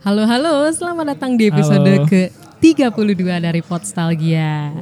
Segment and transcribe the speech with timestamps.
[0.00, 2.08] Halo halo, selamat datang di episode Halo.
[2.08, 4.72] ke 32 dari Podstalgia.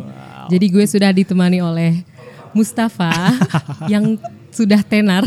[0.47, 2.07] Jadi gue sudah ditemani oleh
[2.55, 3.35] Mustafa
[3.93, 4.15] yang
[4.55, 5.27] sudah tenar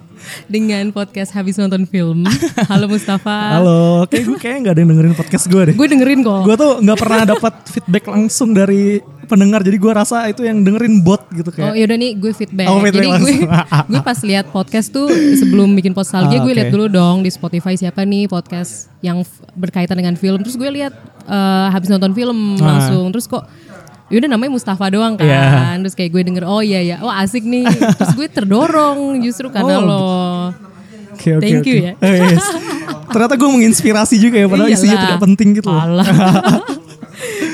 [0.52, 2.26] dengan podcast habis nonton film.
[2.66, 3.62] Halo Mustafa.
[3.62, 5.74] Halo, kayak gue kayaknya nggak ada yang dengerin podcast gue deh.
[5.78, 6.42] Gue dengerin kok.
[6.42, 8.98] Gue tuh nggak pernah dapat feedback langsung dari
[9.28, 11.76] pendengar, jadi gue rasa itu yang dengerin bot gitu Oh kayak.
[11.76, 12.66] yaudah nih gue feedback.
[12.66, 13.34] Oh, feedback Jadi gue
[13.90, 16.56] gue pas lihat podcast tuh sebelum bikin Podstalgia Ah, gue oke.
[16.56, 19.20] lihat dulu dong di Spotify siapa nih podcast yang
[19.52, 20.40] berkaitan dengan film.
[20.40, 22.74] Terus gue lihat eh, habis nonton film Ah.
[22.74, 23.06] langsung.
[23.10, 23.44] Terus kok
[24.08, 25.76] Yaudah namanya Mustafa doang kan Iya.
[25.78, 29.76] Terus kayak gue denger Oh iya ya Oh asik nih Terus gue terdorong Justru karena
[29.76, 30.00] Oh, lo
[31.12, 31.84] Oke, oke, Thank you oke.
[31.84, 31.92] ya.
[32.00, 32.46] Eh, yes.
[33.12, 35.04] Ternyata gue menginspirasi juga ya, padahal isinya Iyalah.
[35.04, 35.68] tidak penting gitu.
[35.68, 35.82] loh.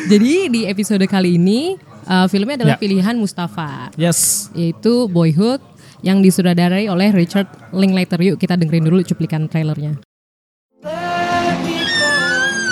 [0.04, 2.80] Jadi di episode kali ini eh, Filmnya adalah Ya.
[2.80, 4.50] pilihan Mustafa Yes.
[4.52, 5.64] Yaitu Boyhood
[6.04, 9.96] Yang disutradarai oleh Richard Linklater Yuk kita dengerin dulu cuplikan trailernya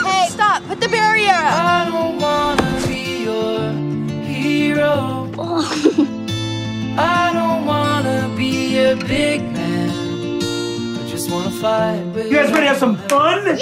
[0.04, 0.60] Hey, stop!
[0.68, 1.32] Put the barrier!
[1.32, 3.72] I don't wanna be your
[4.28, 5.24] hero.
[7.00, 9.88] I don't wanna be a big man.
[11.00, 13.56] I just wanna fight with You guys ready to have some fun?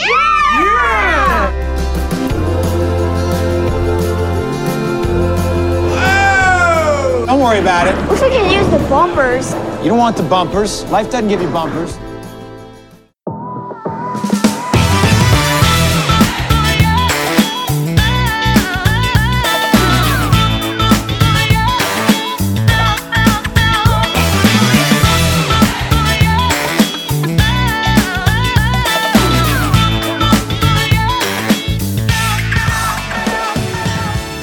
[7.31, 7.95] Don't worry about it.
[8.09, 9.55] Looks like you can use the bumpers.
[9.85, 10.83] You don't want the bumpers.
[10.91, 11.95] Life doesn't give you bumpers.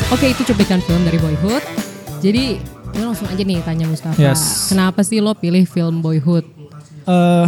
[0.08, 1.77] Oke itu cuplikan film dari Boyhood
[2.28, 2.60] Jadi
[2.92, 4.68] gue langsung aja nih tanya Mustafa Yes.
[4.68, 6.44] Kenapa sih lo pilih film Boyhood?
[7.08, 7.48] eh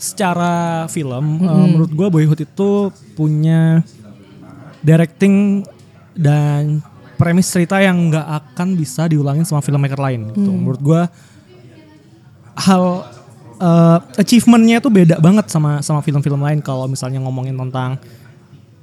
[0.00, 3.84] secara film, eh, menurut gue Boyhood itu punya
[4.80, 5.66] directing
[6.16, 6.80] dan
[7.20, 10.32] premis cerita yang nggak akan bisa diulangin sama filmmaker lain.
[10.32, 10.48] Gitu.
[10.48, 11.02] Menurut gue
[12.56, 12.84] hal
[13.60, 16.64] eh, achievementnya itu beda banget sama sama film-film lain.
[16.64, 18.00] Kalau misalnya ngomongin tentang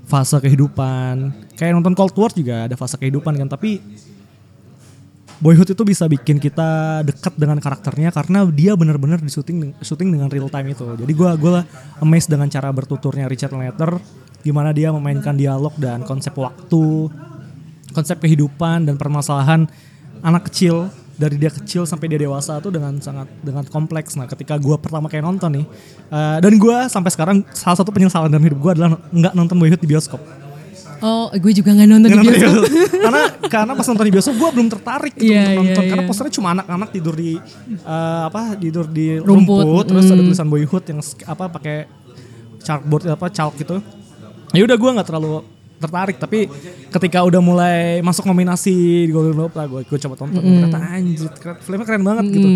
[0.06, 3.82] fase kehidupan, kayak nonton Cold War juga ada fase kehidupan kan, tapi
[5.44, 10.32] Boyhood itu bisa bikin kita dekat dengan karakternya karena dia benar-benar di syuting syuting dengan
[10.32, 10.88] real time itu.
[10.96, 11.68] Jadi gua gua
[12.00, 14.00] amazed dengan cara bertuturnya Richard Linklater,
[14.40, 17.12] gimana dia memainkan dialog dan konsep waktu,
[17.92, 19.68] konsep kehidupan dan permasalahan
[20.24, 20.88] anak kecil
[21.20, 24.16] dari dia kecil sampai dia dewasa tuh dengan sangat dengan kompleks.
[24.16, 25.66] Nah, ketika gua pertama kayak nonton nih,
[26.08, 29.84] eh, dan gua sampai sekarang salah satu penyesalan dalam hidup gua adalah nggak nonton Boyhood
[29.84, 30.24] di bioskop.
[31.04, 32.64] Oh gue juga gak nonton Nggak nonton di bioskop.
[32.64, 33.04] bioskop.
[33.04, 33.22] karena
[33.52, 35.84] karena pas nonton di bioskop gue belum tertarik gitu untuk nonton.
[35.84, 36.10] iya, karena iya.
[36.10, 37.32] posternya cuma anak-anak tidur di
[37.76, 40.28] eh, apa tidur di Rumput, rumput, terus ada mm.
[40.32, 41.78] tulisan boyhood yang apa pakai
[42.64, 43.84] chalkboard apa chalk gitu.
[44.56, 45.44] Ya udah gue nggak terlalu
[45.84, 46.48] tertarik tapi
[46.88, 50.40] ketika udah mulai masuk nominasi di Golden Globe lah gue gue coba tonton.
[50.40, 52.50] Ternyata anjir keren, filmnya keren banget gitu.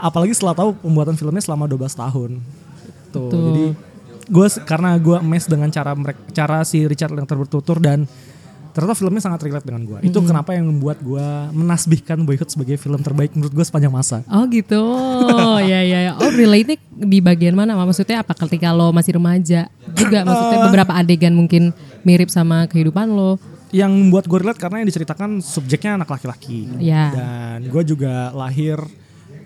[0.00, 2.30] Apalagi setelah tahu pembuatan filmnya selama 12 tahun.
[3.12, 3.66] Tuh jadi
[4.24, 8.08] gue karena gue amazed dengan cara mereka cara si Richard yang bertutur dan
[8.74, 11.22] ternyata filmnya sangat relate dengan gue itu kenapa yang membuat gue
[11.54, 14.26] menasbihkan Boyhood sebagai film terbaik menurut gue sepanjang masa.
[14.26, 14.82] Oh gitu.
[15.62, 16.12] Ya ya ya.
[16.18, 17.78] Oh relate di bagian mana?
[17.78, 18.34] Maksudnya apa?
[18.34, 20.64] Ketika lo masih remaja Juga maksudnya Eh.
[20.66, 21.70] beberapa adegan mungkin
[22.02, 23.38] mirip sama kehidupan lo?
[23.70, 26.66] Yang membuat gue relate karena yang diceritakan subjeknya anak laki-laki.
[26.82, 27.14] Ya.
[27.14, 28.82] dan gue juga lahir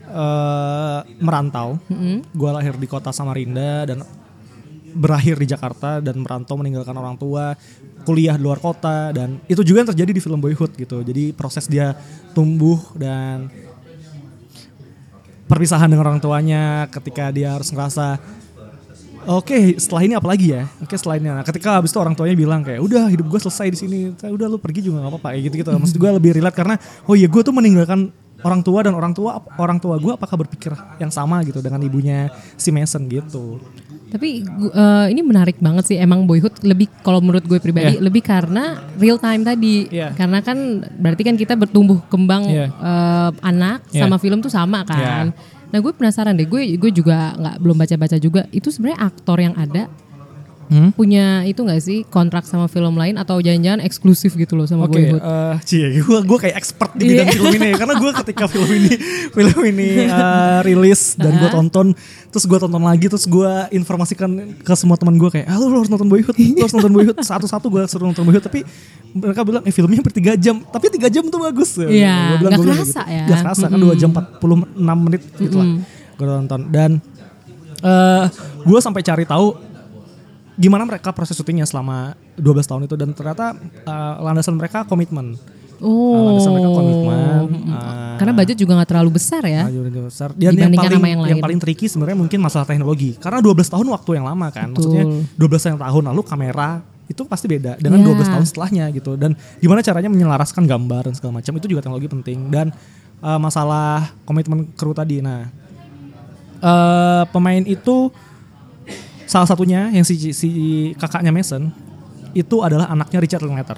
[0.09, 1.77] eh, merantau.
[2.33, 4.01] Gue lahir di kota Samarinda dan
[4.95, 7.57] berakhir di Jakarta dan merantau meninggalkan orang tua
[8.09, 11.69] kuliah di luar kota dan itu juga yang terjadi di film Boyhood gitu jadi proses
[11.69, 11.93] dia
[12.33, 13.53] tumbuh dan
[15.49, 18.21] perpisahan dengan orang tuanya ketika dia harus ngerasa
[19.29, 20.65] Oke, setelah ini apa lagi ya?
[20.81, 21.29] Oke, setelah ini.
[21.29, 23.99] Nah, ketika habis itu orang tuanya bilang kayak, udah hidup gue selesai di sini.
[24.25, 25.29] Udah lu pergi juga nggak apa-apa.
[25.37, 25.69] Kayak gitu-gitu.
[25.75, 28.09] Maksud gue lebih relate karena, oh iya gue tuh meninggalkan
[28.41, 30.71] orang tua dan orang tua orang tua gue apakah berpikir
[31.03, 33.59] yang sama gitu dengan ibunya si Mason gitu.
[34.09, 34.41] Tapi
[34.73, 38.03] eh, ini menarik banget sih emang Boyhood lebih kalau menurut gue pribadi Iya.
[38.03, 39.85] lebih karena real time tadi.
[39.89, 40.17] Iya.
[40.17, 40.57] Karena kan
[40.97, 42.73] berarti kan kita bertumbuh kembang Iya.
[42.73, 44.05] eh, anak Iya.
[44.05, 45.33] sama film tuh sama kan.
[45.69, 48.49] Nah gue penasaran deh, gue gue juga nggak belum baca-baca juga.
[48.49, 49.93] Itu sebenarnya aktor yang ada
[50.69, 50.93] Hmm?
[50.93, 55.01] punya itu nggak sih kontrak sama film lain atau jangan-jangan eksklusif gitu loh sama Oke,
[55.01, 55.17] Boyhood?
[55.19, 57.35] eh cie, gue gue kayak expert di bidang Iya.
[57.35, 58.93] film ini karena gue ketika film ini
[59.37, 61.97] film ini eh, rilis dan gue tonton,
[62.29, 65.89] terus gue tonton lagi, terus gue informasikan ke semua teman gue kayak, ah lu harus
[65.89, 68.61] nonton Boyhood, lu harus nonton Boyhood, satu-satu gue suruh nonton Boyhood, tapi
[69.09, 71.81] mereka bilang, eh filmnya hampir 3 jam, tapi 3 jam tuh bagus.
[71.81, 73.25] Iya, Gua bilang, nggak gua bilang kerasa ya.
[73.25, 75.69] Gak kerasa kan 2 jam 46 menit gitu lah,
[76.13, 76.91] gue nonton dan
[77.79, 78.25] eh
[78.61, 79.49] gue sampai cari tahu
[80.59, 83.55] gimana mereka proses syutingnya selama 12 tahun itu dan ternyata
[83.87, 85.39] uh, landasan mereka komitmen.
[85.79, 86.35] Oh.
[86.35, 87.43] landasan mereka komitmen.
[87.71, 89.71] Uh, Karena budget juga nggak terlalu besar ya.
[89.71, 90.29] Maju dan besar.
[90.35, 91.39] Dan yang paling yang lain.
[91.39, 93.15] paling tricky sebenarnya mungkin masalah teknologi.
[93.23, 94.75] Karena 12 tahun waktu yang lama kan.
[94.75, 95.07] Maksudnya
[95.39, 98.11] 12 tahun lalu kamera itu pasti beda dengan Ya.
[98.11, 99.15] 12 tahun setelahnya gitu.
[99.15, 102.75] Dan gimana caranya menyelaraskan gambar dan segala macam itu juga teknologi penting dan
[103.23, 105.23] uh, masalah komitmen kru tadi.
[105.23, 105.47] Nah,
[106.59, 108.11] eh pemain itu
[109.29, 110.49] salah satunya yang si, si
[110.97, 111.69] kakaknya Mason
[112.33, 113.77] itu adalah anaknya Richard Linklater.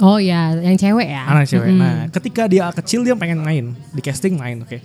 [0.00, 1.28] Oh ya, yang cewek ya.
[1.28, 1.76] anak cewek.
[1.76, 1.80] Mm-mm.
[1.84, 4.80] Nah, ketika dia kecil dia pengen main, di casting main, oke.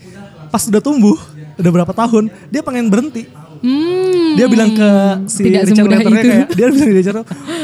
[0.51, 1.15] Pas udah tumbuh,
[1.55, 3.23] udah berapa tahun, dia pengen berhenti.
[3.63, 4.35] Hmm.
[4.35, 4.89] Dia bilang ke
[5.31, 7.17] si Tidak Richard Linklaternya kayak, dia bilang ke Richard,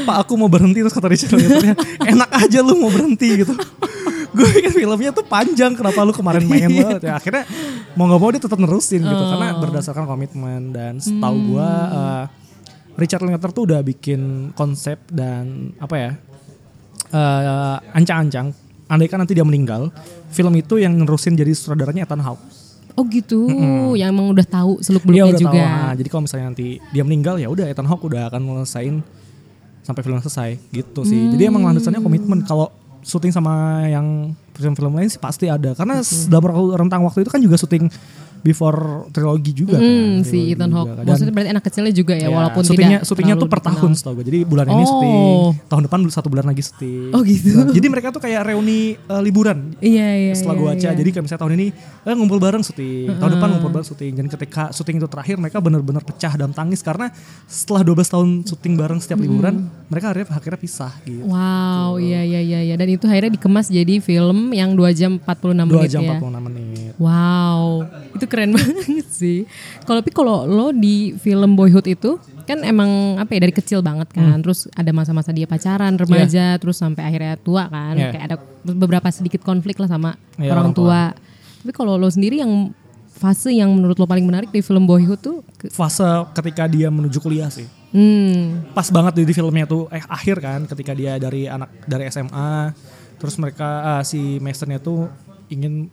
[0.08, 1.76] Pak aku mau berhenti terus kata Richard Linklaternya,
[2.08, 3.52] enak aja lu mau berhenti gitu.
[4.32, 6.78] gue pikir filmnya tuh panjang, kenapa lu kemarin main Iya.
[6.78, 7.14] banget ya.
[7.16, 7.44] Akhirnya
[7.92, 9.60] mau gak mau dia tetap nerusin gitu, karena Oh.
[9.60, 11.48] berdasarkan komitmen dan setahu Hmm.
[11.50, 12.24] gue uh,
[12.94, 16.12] Richard Linklater tuh udah bikin konsep dan apa ya
[17.10, 18.52] eh, ancang-ancang
[18.88, 19.92] andaikan nanti dia meninggal
[20.30, 22.44] film itu yang nerusin jadi sutradaranya Ethan Hawke
[22.92, 23.48] Oh gitu,
[23.96, 25.56] yang emang udah tahu seluk beluknya udah juga.
[25.56, 28.96] tahu nah, jadi kalau misalnya nanti dia meninggal ya udah Ethan Hawke udah akan ngelesain
[29.82, 32.68] sampai film selesai gitu sih jadi emang landasannya komitmen kalau
[33.02, 35.74] syuting sama yang film-film lain sih pasti ada.
[35.74, 37.90] Karena dalam rentang waktu itu kan juga syuting
[38.42, 38.78] before
[39.10, 40.98] trilogi juga Hmm, kan si Ethan Hawke.
[40.98, 41.06] kan.
[41.06, 44.14] Maksudnya berarti anak kecilnya juga ya, Ya, walaupun syutingnya, tidak syutingnya tuh per tahun setahu
[44.18, 44.26] gue.
[44.28, 44.88] Jadi bulan ini Oh.
[44.88, 45.18] syuting,
[45.66, 47.12] tahun depan satu bulan lagi syuting.
[47.14, 47.50] Oh, gitu.
[47.56, 49.78] Nah, jadi mereka tuh kayak reuni eh, liburan.
[49.78, 50.34] Iya iya.
[50.34, 50.98] Setelah gue iya, baca, iya.
[50.98, 51.68] jadi kayak misalnya tahun ini
[52.02, 54.12] eh, ngumpul bareng syuting, tahun depan ngumpul bareng syuting.
[54.14, 57.14] Dan ketika syuting itu terakhir, mereka benar-benar pecah dan tangis karena
[57.46, 59.56] setelah 12 tahun syuting bareng setiap liburan,
[59.88, 61.24] mereka akhirnya akhirnya pisah gitu.
[61.24, 62.76] Wow, iya iya iya iya.
[62.76, 66.18] Dan itu akhirnya dikemas jadi film yang 2 jam 46 Dua menit jam ya.
[66.18, 66.92] 46 menit.
[66.98, 67.86] Wow,
[68.22, 68.78] itu keren banget
[69.08, 69.50] sih.
[69.82, 74.12] Kalau tapi kalau lo di film Boyhood itu kan emang apa ya dari kecil banget
[74.12, 78.10] kan, terus ada masa-masa dia pacaran, remaja, terus sampai akhirnya tua kan, Iya.
[78.12, 81.14] kayak ada beberapa sedikit konflik lah sama Iya, orang tua.
[81.58, 82.70] Tapi kalau lo sendiri yang
[83.12, 86.04] fase yang menurut lo paling menarik di film Boyhood tuh, ke- Fase
[86.34, 87.66] ketika dia menuju kuliah sih.
[87.92, 92.72] hmm, pas banget di, filmnya tuh eh akhir kan ketika dia dari anak dari SMA
[93.16, 95.12] terus mereka ah, si Masonnya tuh
[95.48, 95.92] ingin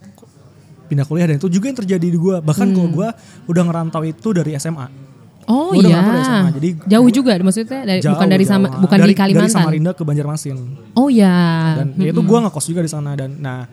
[0.88, 2.40] pindah kuliah dan itu juga yang terjadi di gua.
[2.40, 3.08] Bahkan kalau gua
[3.44, 5.08] udah ngerantau itu dari SMA
[5.48, 8.66] oh Gua iya, ngerantau dari SMA, jadi jauh juga maksudnya dari, Jauh, bukan dari sama,
[8.68, 8.80] jauh.
[8.84, 9.48] bukan dari, di Kalimantan.
[9.48, 10.56] dari Samarinda ke Banjarmasin.
[10.92, 11.36] Oh ya,
[11.82, 13.64] dan ya itu gua ngekos juga di sana dan nah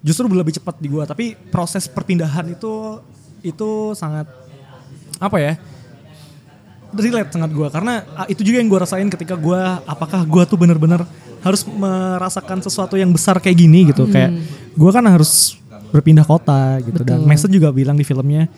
[0.00, 1.04] justru lebih cepat di gua.
[1.04, 3.04] Tapi proses perpindahan itu
[3.44, 4.26] itu sangat
[5.20, 5.52] apa ya
[6.96, 7.68] relate sangat gua.
[7.68, 11.04] Karena ah, itu juga yang gua rasain ketika gua apakah gua tuh bener-bener
[11.44, 14.08] harus merasakan sesuatu yang besar kayak gini gitu.
[14.08, 14.32] Kayak
[14.72, 17.00] gua kan harus berpindah kota gitu.
[17.00, 17.28] Dan Betul.
[17.28, 18.48] Mason juga bilang di filmnya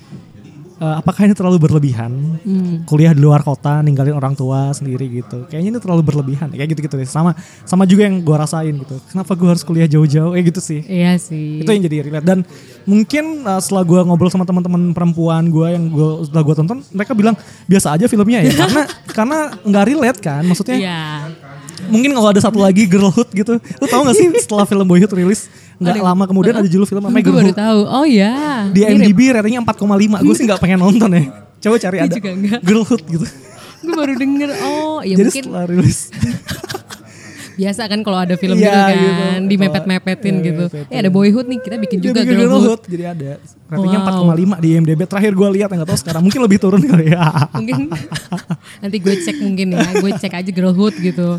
[0.80, 2.08] "Eh, apakah ini terlalu berlebihan?
[2.40, 2.88] Hmm.
[2.88, 5.44] kuliah di luar kota ninggalin orang tua sendiri gitu.
[5.44, 6.48] Kayaknya ini terlalu berlebihan.
[6.48, 7.04] Kayak gitu gitu deh.
[7.04, 7.36] Sama
[7.68, 8.96] sama juga yang gua rasain gitu.
[9.12, 10.32] Kenapa gua harus kuliah jauh-jauh?
[10.32, 10.80] Kayak gitu sih.
[10.80, 11.60] Iya sih.
[11.60, 12.24] itu yang jadi relate.
[12.24, 12.38] Dan
[12.88, 17.12] mungkin uh, setelah gue ngobrol sama teman-teman perempuan gue yang gue setelah gue tonton mereka
[17.12, 17.36] bilang
[17.68, 18.50] biasa aja filmnya ya.
[18.64, 20.42] Karena karena nggak relate kan?
[20.42, 21.02] Maksudnya Iya.
[21.92, 23.60] mungkin kalau ada satu lagi girlhood gitu.
[23.60, 25.44] Lu tau gak sih setelah film Boyhood rilis
[25.80, 26.04] nggak Aduh.
[26.06, 27.80] lama kemudian ada judul film namanya Gue baru girlhood tahu.
[27.86, 28.34] Oh ya.
[28.68, 29.80] di IMDb ratingnya 4,5
[30.20, 31.22] gue sih nggak pengen nonton ya
[31.58, 32.14] coba cari ada
[32.60, 33.26] girlhood gitu
[33.80, 34.48] Gue baru denger.
[34.60, 35.98] Oh ya jadi mungkin setelah rilis
[37.52, 39.24] biasa kan kalau ada film Iya, gitu kan gitu.
[39.46, 40.64] dimepet-mepetin Iya, gitu.
[40.66, 40.84] mepetin.
[40.88, 42.80] Eh ada Boyhood nih kita bikin Dia juga bikin Girlhood.
[42.86, 43.30] jadi ada
[43.66, 44.32] ratingnya Wow.
[44.32, 47.92] 4,5 di IMDb terakhir gue lihat nggak tahu sekarang mungkin lebih turun kali ya Mungkin
[48.82, 49.84] nanti gue cek mungkin ya.
[49.94, 51.36] Gue cek aja Girlhood gitu.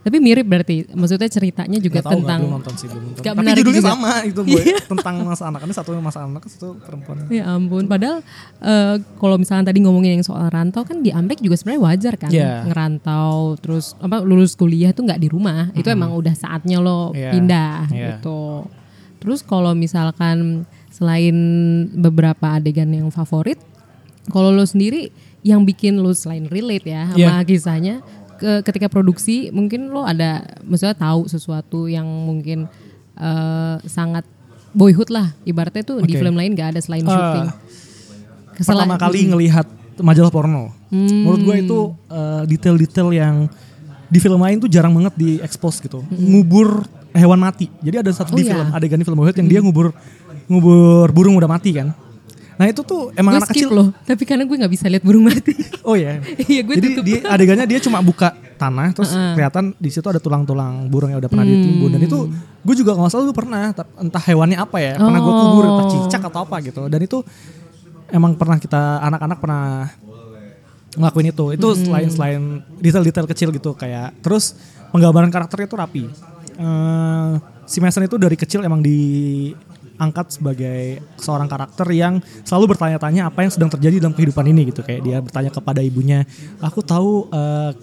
[0.00, 0.88] Tapi mirip berarti.
[0.90, 3.20] Maksudnya ceritanya juga Gak tahu, tentang gak, nonton sih belum nonton.
[3.20, 3.90] Gak Tapi menarik judulnya juga.
[3.92, 7.16] sama itu gue tentang masa anak ini satu masa anak satu perempuan.
[7.28, 8.24] Ya ampun, padahal
[8.58, 12.30] eh, kalau misalnya tadi ngomongin yang soal rantau kan di Amerika juga sebenarnya wajar kan
[12.32, 12.64] Iya.
[12.64, 17.30] ngerantau terus apa lulus kuliah tuh nggak di rumah itu emang udah saatnya lo Iya.
[17.30, 18.06] pindah Iya.
[18.16, 18.64] gitu.
[19.20, 21.36] Terus kalau misalkan selain
[21.92, 23.60] beberapa adegan yang favorit,
[24.28, 27.44] kalau lo sendiri yang bikin lo selain relate ya sama Iya.
[27.44, 27.94] kisahnya
[28.40, 32.64] ke, ketika produksi mungkin lo ada maksudnya tahu sesuatu yang mungkin
[33.14, 34.24] eh, sangat
[34.72, 36.20] boyhood lah ibaratnya tuh di Oke.
[36.20, 37.46] film lain gak ada selain Ah, syuting.
[38.54, 39.66] Kesela- Pertama kali ngelihat
[40.00, 40.72] majalah porno.
[40.88, 41.24] Hmm.
[41.24, 41.78] Menurut gue itu
[42.08, 43.36] uh, detail-detail yang
[44.06, 46.00] di film lain tuh jarang banget diekspos gitu.
[46.08, 46.82] Ngubur
[47.12, 47.68] hewan mati.
[47.78, 48.34] Jadi ada satu Hmm.
[48.34, 48.52] Oh di iya.
[48.52, 49.92] film adegan di film Boyhood yang dia ngubur
[50.46, 51.92] ngubur burung udah mati kan.
[52.60, 55.24] Nah itu tuh emang gue anak kecil loh, tapi karena gue nggak bisa lihat burung
[55.24, 55.56] mati.
[55.80, 56.20] Oh ya.
[56.44, 57.04] Iya, gue Jadi tutup.
[57.08, 61.26] dia adegannya dia cuma buka tanah terus kelihatan di situ ada tulang-tulang burung yang udah
[61.26, 61.56] pernah Hmm.
[61.56, 62.18] ditimbun dan itu
[62.60, 65.40] gue juga nggak salah dulu pernah entah hewannya apa ya pernah gue Oh.
[65.42, 67.18] kubur entah cicak atau apa gitu dan itu
[68.08, 69.88] emang pernah kita anak-anak pernah
[70.92, 71.44] ngelakuin itu.
[71.54, 72.42] Itu selain selain
[72.76, 74.52] detail-detail kecil gitu kayak terus
[74.90, 76.04] penggambaran karakternya itu rapi.
[76.52, 77.30] Eh,
[77.64, 78.84] si Mason itu dari kecil emang
[80.00, 84.80] diangkat sebagai seorang karakter yang selalu bertanya-tanya apa yang sedang terjadi dalam kehidupan ini gitu
[84.80, 86.24] kayak dia bertanya kepada ibunya,
[86.64, 87.76] aku tahu eh,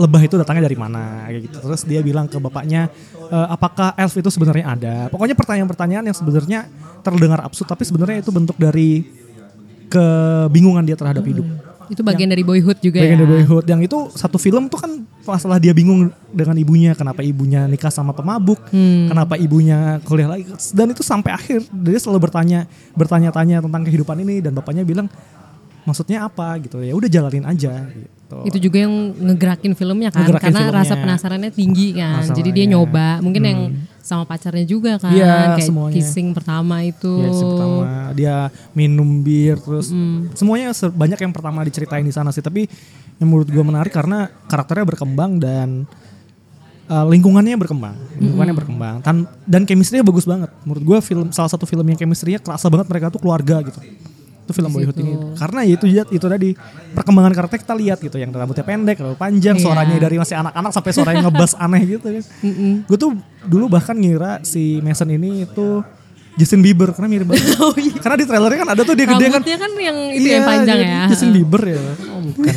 [0.00, 1.56] lebah itu datangnya dari mana kayak gitu.
[1.60, 2.88] Terus dia bilang ke bapaknya,
[3.28, 4.94] "Eh, apakah elf itu sebenarnya ada?
[5.12, 6.72] Pokoknya pertanyaan-pertanyaan yang sebenarnya
[7.04, 9.04] terdengar absurd tapi sebenarnya itu bentuk dari
[9.92, 11.44] kebingungan dia terhadap hidup.
[11.88, 13.22] Itu bagian dari boyhood juga Bagian ya.
[13.24, 13.64] dari Boyhood.
[13.66, 16.92] Yang itu satu film tuh kan masalah dia bingung dengan ibunya.
[16.92, 19.10] Kenapa ibunya nikah sama pemabuk, Hmm.
[19.10, 20.46] kenapa ibunya kuliah lagi?
[20.70, 24.38] Dan itu sampai akhir dia selalu bertanya bertanya-tanya tentang kehidupan ini.
[24.38, 25.10] Dan bapaknya bilang
[25.82, 26.54] maksudnya apa?
[26.58, 26.78] Gitu.
[26.80, 27.72] Ya udah jalanin aja.
[27.88, 28.08] gitu.
[28.42, 30.78] Itu juga yang ngegerakin filmnya kan Ngegerakin karena filmnya.
[30.78, 32.12] rasa penasarannya tinggi kan.
[32.18, 32.36] Masalahnya.
[32.36, 33.60] Jadi dia nyoba, mungkin yang
[34.00, 35.94] sama pacarnya juga kan Iya, kayak semuanya.
[35.94, 37.12] kissing pertama itu.
[37.14, 38.34] Ya, pertama dia
[38.72, 40.26] minum bir terus Hmm.
[40.32, 42.66] semuanya se- banyak yang pertama diceritain di sana sih tapi
[43.16, 45.86] yang menurut gue menarik karena karakternya berkembang dan
[46.84, 51.62] uh, lingkungannya berkembang lingkungannya berkembang dan dan chemistry-nya bagus banget menurut gue film salah satu
[51.62, 53.78] film yang chemistry-nya kerasa banget mereka tuh keluarga gitu
[54.42, 56.50] itu film Boyhood ini karena ya itu itu tadi
[56.92, 59.62] perkembangan karakter kita lihat gitu yang rambutnya pendek rambut panjang Iya.
[59.62, 62.24] suaranya dari masih anak-anak sampai suaranya ngebas aneh gitu kan
[62.82, 63.10] gue tuh
[63.46, 65.82] dulu bahkan ngira si Mason ini itu
[66.32, 67.44] Justin Bieber karena mirip banget.
[68.00, 69.44] Karena di trailernya kan ada tuh dia gede kan.
[69.44, 69.56] Oh, iya.
[69.60, 71.00] Kan yang itu Iya, yang panjang ya.
[71.12, 71.76] Justin Bieber ya.
[72.08, 72.54] Oh, bukan.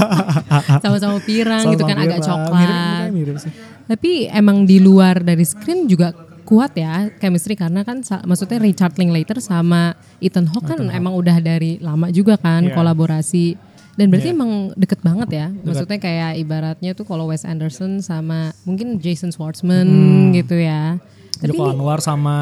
[0.80, 2.56] Sama-sama pirang gitu kan Sama agak coklat.
[2.56, 3.52] Mirip, mirip sih.
[3.84, 6.10] Tapi emang di luar dari screen juga
[6.46, 11.82] kuat ya chemistry karena kan maksudnya Richard Linklater sama Ethan Hawke kan emang udah dari
[11.82, 12.72] lama juga kan Iya.
[12.72, 13.58] kolaborasi
[13.96, 19.02] dan berarti emang deket banget ya maksudnya kayak ibaratnya tuh kalau Wes Anderson sama mungkin
[19.02, 19.88] Jason Schwartzman
[20.30, 21.02] gitu ya
[21.36, 22.36] tapi Joko Anwar sama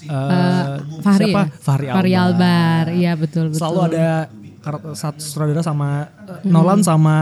[0.00, 0.74] eh,
[1.04, 1.42] Fahri siapa?
[1.46, 1.46] ya?
[1.62, 2.24] Fahri, Fahri Albar.
[2.24, 4.08] Albar iya betul betul Selalu ada
[4.96, 7.18] satu sutradara sama eh, Nolan sama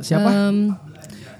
[0.00, 0.30] siapa?
[0.30, 0.72] Em,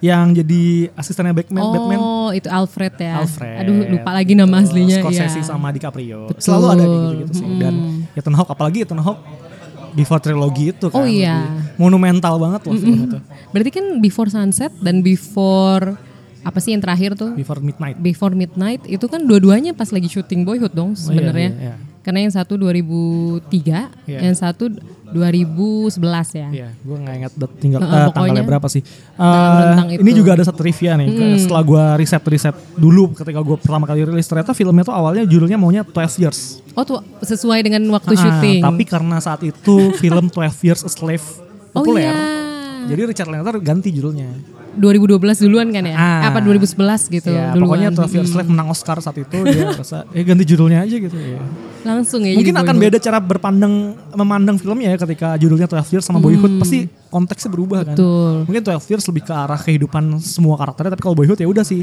[0.05, 1.99] yang jadi asistennya Batman, Batman.
[1.99, 3.57] oh itu Alfred ya Alfred.
[3.65, 5.45] aduh lupa lagi nama aslinya Scorsese iya.
[5.45, 6.29] sama DiCaprio.
[6.29, 6.43] Betul.
[6.43, 7.49] Selalu ada gitu-gitu sih.
[7.57, 7.75] Dan
[8.13, 9.23] Ethan Hawke apalagi Ethan Hawke
[9.97, 11.01] Before Trilogy itu kan.
[11.01, 11.49] Oh iya.
[11.81, 13.19] Monumental banget loh film itu.
[13.49, 15.97] Berarti kan Before Sunset dan Before
[16.47, 17.33] apa sih yang terakhir tuh?
[17.33, 17.97] Before Midnight.
[17.99, 21.51] Before Midnight itu kan dua-duanya pas lagi syuting Boyhood dong sebenarnya.
[21.57, 21.77] iya, iya.
[22.07, 24.23] Karena yang satu 2003, Iya.
[24.23, 24.71] yang satu
[25.11, 25.99] 2011
[26.31, 26.49] ya.
[26.49, 28.83] Iya, gue nggak ingat tinggal pokoknya tanggalnya berapa sih.
[28.83, 31.09] Eh, rentang ini juga ada satu trivia nih.
[31.37, 35.83] Setelah gue riset-riset dulu ketika gue pertama kali rilis ternyata filmnya tuh awalnya judulnya maunya
[35.83, 36.39] 12 Years.
[36.73, 38.61] Oh tuh sesuai dengan waktu Ah, syuting.
[38.63, 41.27] Tapi karena saat itu film 12 Years a Slave
[41.75, 42.07] oh populer.
[42.07, 42.15] iya.
[42.87, 44.31] Jadi Richard Linklater ganti judulnya.
[44.77, 45.97] 2012 duluan kan ya?
[45.97, 46.31] Ah.
[46.31, 47.65] Apa 2011 gitu ya, duluan.
[47.65, 50.97] pokoknya 12 Years a Slave menang Oscar saat itu dia rasa eh ganti judulnya aja
[50.97, 51.41] gitu ya.
[51.83, 52.37] Langsung ya.
[52.37, 52.93] Mungkin akan Boyhood.
[52.93, 53.75] beda cara berpandang
[54.15, 57.97] memandang filmnya ya ketika judulnya 12 Years sama Boyhood pasti konteksnya berubah kan.
[57.97, 57.99] Hmm.
[57.99, 58.35] Betul.
[58.47, 61.83] Mungkin 12 Years lebih ke arah kehidupan semua karakternya tapi kalau Boyhood ya udah sih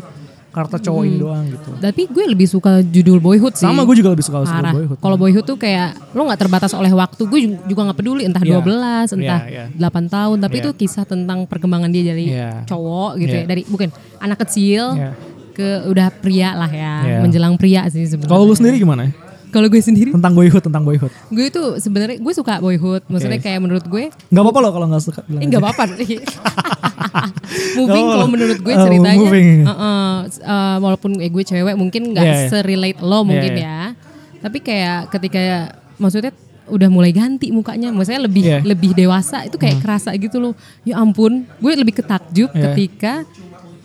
[0.53, 1.69] karakter cowok ini doang gitu.
[1.75, 3.59] Tapi gue lebih suka judul Boyhood Hmm.
[3.59, 3.67] sih.
[3.67, 4.69] Sama gue juga lebih suka Parah.
[4.71, 4.97] Boyhood.
[4.97, 7.21] Kalau Boyhood tuh kayak lo nggak terbatas oleh waktu.
[7.23, 8.53] Gue ju- juga nggak peduli entah Iya.
[8.55, 9.65] 12, entah Iya, iya.
[9.73, 10.37] 8 tahun.
[10.37, 10.63] Tapi Iya.
[10.63, 12.61] itu kisah tentang perkembangan dia dari Iya.
[12.63, 13.41] cowok gitu ya.
[13.41, 13.49] Iya.
[13.49, 15.11] Dari bukan anak kecil Iya.
[15.51, 16.93] ke udah pria lah ya.
[17.01, 17.17] Iya.
[17.19, 18.29] Menjelang pria sih sebenarnya.
[18.31, 19.09] Kalau lu sendiri gimana?
[19.49, 21.13] Kalau gue sendiri, Tentang Boyhood, tentang Boyhood.
[21.29, 23.05] gue itu sebenarnya gue suka Boyhood.
[23.05, 23.45] Maksudnya Oke.
[23.47, 25.21] kayak menurut gue Gak apa-apa loh kalau gak suka.
[25.29, 25.83] Eh nggak apa-apa.
[27.79, 28.11] moving Oh.
[28.11, 29.51] kalau menurut gue Oh, ceritanya, moving.
[29.63, 32.47] uh-uh, uh, walaupun eh, gue cewek mungkin nggak iya.
[32.47, 33.79] serelate lo mungkin Iya, ya.
[34.39, 35.39] Tapi kayak ketika
[35.95, 38.43] maksudnya udah mulai ganti mukanya, maksudnya lebih.
[38.43, 38.63] Hmm.
[38.63, 40.53] lebih dewasa itu kayak kerasa gitu loh.
[40.81, 42.71] Ya ampun, gue lebih ketakjub Iya.
[42.71, 43.13] ketika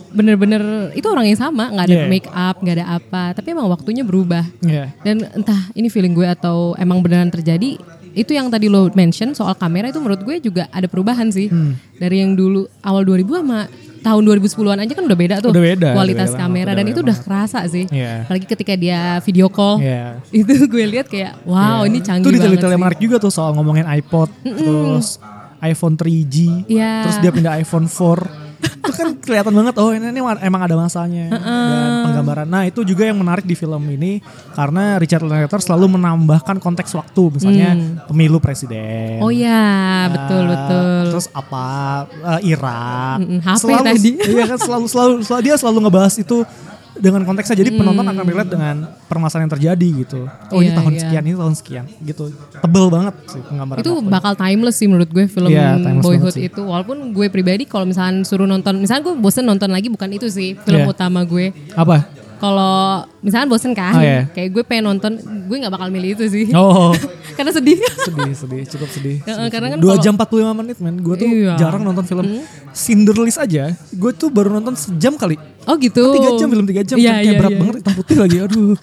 [0.08, 2.08] bener-bener itu orang yang sama, nggak ada Iya.
[2.08, 3.22] make up, nggak ada apa.
[3.36, 4.40] Tapi emang waktunya berubah.
[4.60, 4.94] Iya.
[5.02, 7.76] Dan entah ini feeling gue atau emang beneran terjadi
[8.18, 11.78] itu yang tadi lo mention soal kamera itu menurut gue juga ada perubahan sih Hmm.
[11.94, 13.60] dari yang dulu awal 2000 sama
[13.98, 16.84] tahun 2010-an aja kan udah beda tuh Udah beda, kualitas udah beda kamera banget, dan
[16.84, 18.12] udah itu udah kerasa sih Iya.
[18.24, 20.18] apalagi ketika dia video call Iya.
[20.40, 22.78] itu gue lihat kayak wow ini canggih Itu banget yang sih.
[22.78, 25.18] menarik juga tuh soal ngomongin iPod, terus
[25.60, 27.02] iPhone 3G, Iya.
[27.02, 28.47] terus dia pindah iPhone 4.
[28.58, 32.48] Itu kan kelihatan banget oh ini, ini emang ada masanya dan penggambaran.
[32.48, 34.18] Nah itu juga yang menarik di film ini
[34.54, 37.74] karena Richard Linklater selalu menambahkan konteks waktu, misalnya
[38.10, 39.22] pemilu presiden.
[39.22, 39.26] Hmm.
[39.26, 39.58] oh ya
[39.98, 41.64] Ah, betul betul Terus apa
[42.38, 43.16] eh, Irak.
[43.20, 44.10] Mm-mm, HP selalu, tadi.
[44.32, 46.38] Iya kan selalu, selalu selalu dia selalu ngebahas itu
[46.98, 48.12] dengan konteksnya jadi penonton Hmm.
[48.12, 50.20] akan relate dengan permasalahan yang terjadi gitu.
[50.48, 51.00] Oh ini Iya, tahun iya.
[51.00, 52.24] sekian, ini tahun sekian gitu.
[52.54, 53.80] Tebel banget sih penggambaran.
[53.80, 57.84] itu bakal timeless sih menurut gue film Iya, timeless Boyhood itu walaupun gue pribadi kalau
[57.84, 60.90] misalnya suruh nonton misalnya gue bosen nonton lagi bukan itu sih film Iya.
[60.90, 62.04] utama gue apa?
[62.38, 62.74] Kalau
[63.18, 64.26] misalkan bosen kan, Oh, iya.
[64.28, 66.46] kayak gue pengen nonton, gue nggak bakal milih itu sih.
[66.52, 66.94] Oh,
[67.36, 67.78] Karena sedih.
[68.00, 69.16] sedih, sedih, cukup sedih.
[69.20, 69.78] Heeh, sedih, karena sedih.
[69.78, 70.26] kan Dua jam 45
[70.56, 71.54] menit men, gue tuh Iya.
[71.54, 72.24] jarang nonton film.
[72.72, 75.38] Cinderlist aja, gue tuh baru nonton sejam kali.
[75.62, 76.02] Oh gitu.
[76.12, 77.58] Tiga jam film tiga jam, Iya, kan kayak iya, berat iya.
[77.58, 78.74] banget hitam putih lagi, aduh.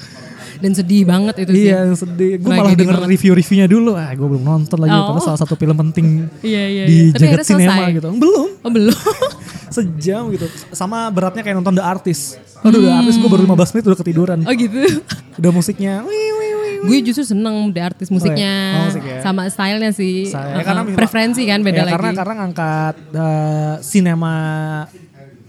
[0.55, 1.67] Dan sedih banget itu sih.
[1.67, 2.31] Iya sedih.
[2.39, 3.91] Gue malah denger review-reviewnya dulu.
[3.93, 4.93] Ah, gue belum nonton lagi.
[4.93, 5.12] Oh.
[5.12, 7.12] Padahal salah satu film penting Iya, iya, di iya.
[7.12, 7.91] Tapi jagat sinema selesai.
[7.93, 8.09] gitu.
[8.15, 8.47] Belum.
[8.57, 8.95] Oh belum.
[9.67, 10.45] Sejam gitu.
[10.72, 12.38] Sama beratnya kayak nonton The Artist.
[12.60, 14.39] Aduh The Artist gue baru 15 menit udah ketiduran.
[14.41, 14.79] oh gitu.
[15.36, 16.00] Udah musiknya.
[16.01, 16.75] Wih, wih, wih.
[16.86, 19.19] gue justru seneng the artis musiknya Oh, musik ya.
[19.19, 20.25] sama stylenya sih.
[20.25, 20.63] Saya, Uh-uh.
[20.63, 21.93] karena memang- preferensi kan beda Ya, lagi.
[21.93, 24.36] Karena karena ngangkat eh, sinema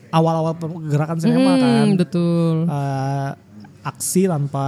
[0.09, 1.87] awal-awal gerakan sinema Hmm, kan.
[1.95, 2.57] betul.
[2.65, 3.31] Eh,
[3.85, 4.67] aksi tanpa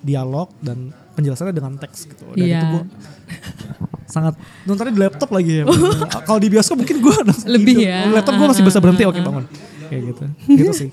[0.00, 2.24] dialog dan penjelasannya dengan teks gitu.
[2.32, 2.58] Dan Iya.
[2.58, 2.82] itu gue
[4.14, 5.64] sangat nontonnya di laptop lagi ya.
[6.26, 7.16] Kalau di bioskop mungkin gue
[7.46, 8.06] Lebih ya.
[8.08, 9.44] Laptop gue masih bisa berhenti oke bangun.
[9.90, 10.24] Kayak gitu.
[10.50, 10.90] Gitu sih.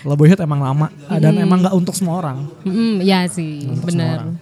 [0.00, 1.44] Kalau Boyhood emang lama dan Hmm.
[1.44, 2.48] emang nggak untuk semua orang.
[2.64, 4.32] Mm, ya sih, benar.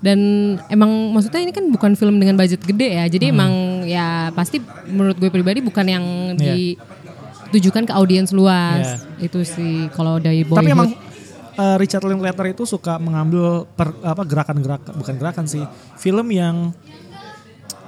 [0.00, 0.20] Dan
[0.68, 3.04] emang maksudnya ini kan bukan film dengan budget gede ya.
[3.04, 3.12] Hmm.
[3.12, 3.52] Jadi emang
[3.84, 6.04] ya pasti menurut gue pribadi bukan yang
[6.36, 9.04] ditujukan ke audiens luas.
[9.20, 10.60] Itu sih kalau dari Boyhood.
[10.64, 10.88] Tapi emang
[11.56, 15.64] uh, Richard Linklater itu suka mengambil per, apa gerakan-gerakan bukan gerakan sih
[15.98, 16.74] film yang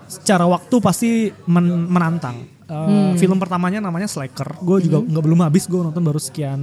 [0.07, 1.11] secara waktu pasti
[1.51, 2.47] men- menantang.
[2.67, 4.59] Uh, Film pertamanya namanya Slacker.
[4.59, 5.71] Gue juga nggak belum habis.
[5.71, 6.59] Gue nonton baru sekian.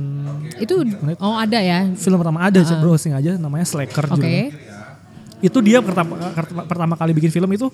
[0.59, 0.83] itu
[1.23, 1.87] oh ada ya.
[1.95, 4.19] Film pertama ada uh browsing aja namanya Slacker Oke.
[4.19, 4.51] judulnya.
[5.39, 6.19] Itu dia pertama
[6.67, 7.71] pertama kali bikin film itu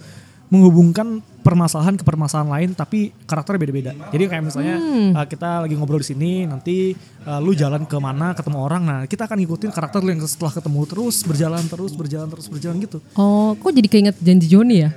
[0.50, 3.92] menghubungkan permasalahan ke permasalahan lain tapi karakternya beda-beda.
[4.12, 4.76] Jadi kayak misalnya
[5.16, 6.94] uh, kita lagi ngobrol di sini nanti
[7.26, 10.54] uh, lu jalan ke mana ketemu orang nah kita akan ngikutin karakter lu yang setelah
[10.54, 12.98] ketemu terus berjalan terus berjalan terus berjalan gitu.
[13.14, 14.92] Oh, kok jadi keinget janji Joni ya?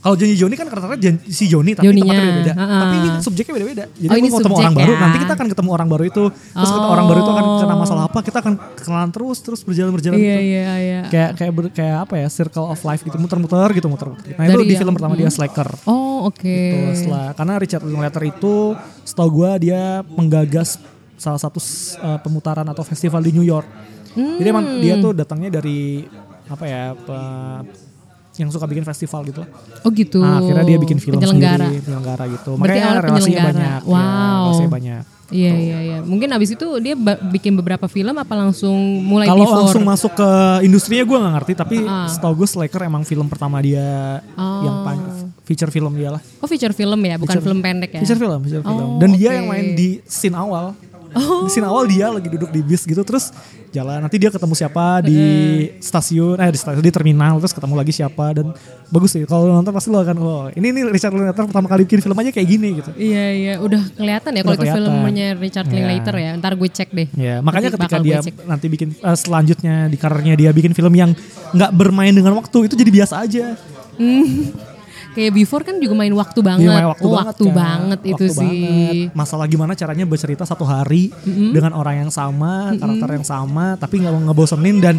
[0.00, 2.52] Kalau Janji Joni kan karakternya Jan- si Joni tapi Joninya, tempatnya beda-beda.
[2.56, 2.78] ha-ha.
[2.80, 3.84] Tapi ini subjeknya beda-beda.
[3.92, 4.98] Jadi Oh, ini mau ketemu orang baru, ya.
[4.98, 6.24] nanti kita akan ketemu orang baru itu.
[6.32, 6.88] Terus Oh.
[6.88, 10.24] orang baru itu akan kena masalah apa, kita akan kenalan terus terus berjalan berjalan Iya
[10.32, 10.48] gitu.
[10.48, 11.00] iya iya.
[11.06, 12.26] Kayak kayak ber- kayak apa ya?
[12.28, 14.24] Circle of life gitu muter-muter gitu muter-muter.
[14.30, 15.68] Nah, itu Dari di yang- film pertama dia Slacker.
[15.84, 16.40] Oh oke.
[16.48, 18.54] Tuh, setelah karena Richard Linklater itu
[19.02, 20.80] setahu gua dia menggagas
[21.14, 21.60] salah satu
[22.00, 23.68] uh, pemutaran atau festival di New York.
[24.10, 26.08] Jadi emang dia tuh datangnya dari
[26.46, 26.96] apa ya?
[26.96, 27.89] pe-
[28.40, 29.42] yang suka bikin festival gitu.
[29.80, 30.18] Oh gitu.
[30.18, 31.68] Nah, akhirnya dia bikin film penyelenggara.
[31.68, 32.50] sendiri, penyelenggara gitu.
[32.56, 33.46] Berarti Makanya penyelenggara.
[33.46, 33.80] banyak.
[33.80, 34.40] ya, Wow.
[34.42, 35.04] relasinya banyak.
[35.30, 35.98] Iya iya iya.
[36.02, 36.98] Mungkin abis itu dia
[37.30, 40.28] bikin beberapa film apa langsung mulai Kalau langsung masuk ke
[40.60, 42.10] industrinya gue nggak ngerti, tapi Ah.
[42.10, 44.66] setahu gue Slacker emang film pertama dia Oh.
[44.66, 44.76] yang
[45.44, 46.22] feature film dia lah.
[46.38, 48.00] Oh feature film ya, bukan Feature- film pendek ya?
[48.02, 48.86] Feature film, feature film.
[48.86, 49.36] Oh, Dan dia oke.
[49.36, 50.74] yang main di scene awal.
[51.10, 53.34] Di scene awal dia lagi duduk di bis gitu terus
[53.70, 55.18] jalan nanti dia ketemu siapa di
[55.78, 58.50] stasiun eh di stasiun di terminal terus ketemu lagi siapa dan
[58.90, 62.02] bagus sih kalau nonton pasti lo akan oh ini nih Richard Linklater pertama kali bikin
[62.02, 62.90] film aja kayak gini gitu.
[62.98, 65.74] Iya iya, udah kelihatan ya kalau itu filmnya Richard Iya.
[65.78, 66.30] Linklater ya.
[66.34, 67.08] Ntar gue cek deh.
[67.14, 71.14] Ya, makanya Nanti ketika dia nanti bikin eh, selanjutnya di karirnya dia bikin film yang
[71.54, 73.54] nggak bermain dengan waktu itu jadi biasa aja.
[75.10, 76.64] Kayak before kan juga main waktu banget.
[76.64, 77.56] Dia main waktu oh, banget, waktu kan.
[77.56, 78.62] banget itu Waktu sih.
[78.62, 78.94] banget.
[79.12, 84.12] Masalah gimana caranya bercerita satu hari dengan orang yang sama, karakter yang sama, tapi nggak
[84.12, 84.96] mau ngebosenin dan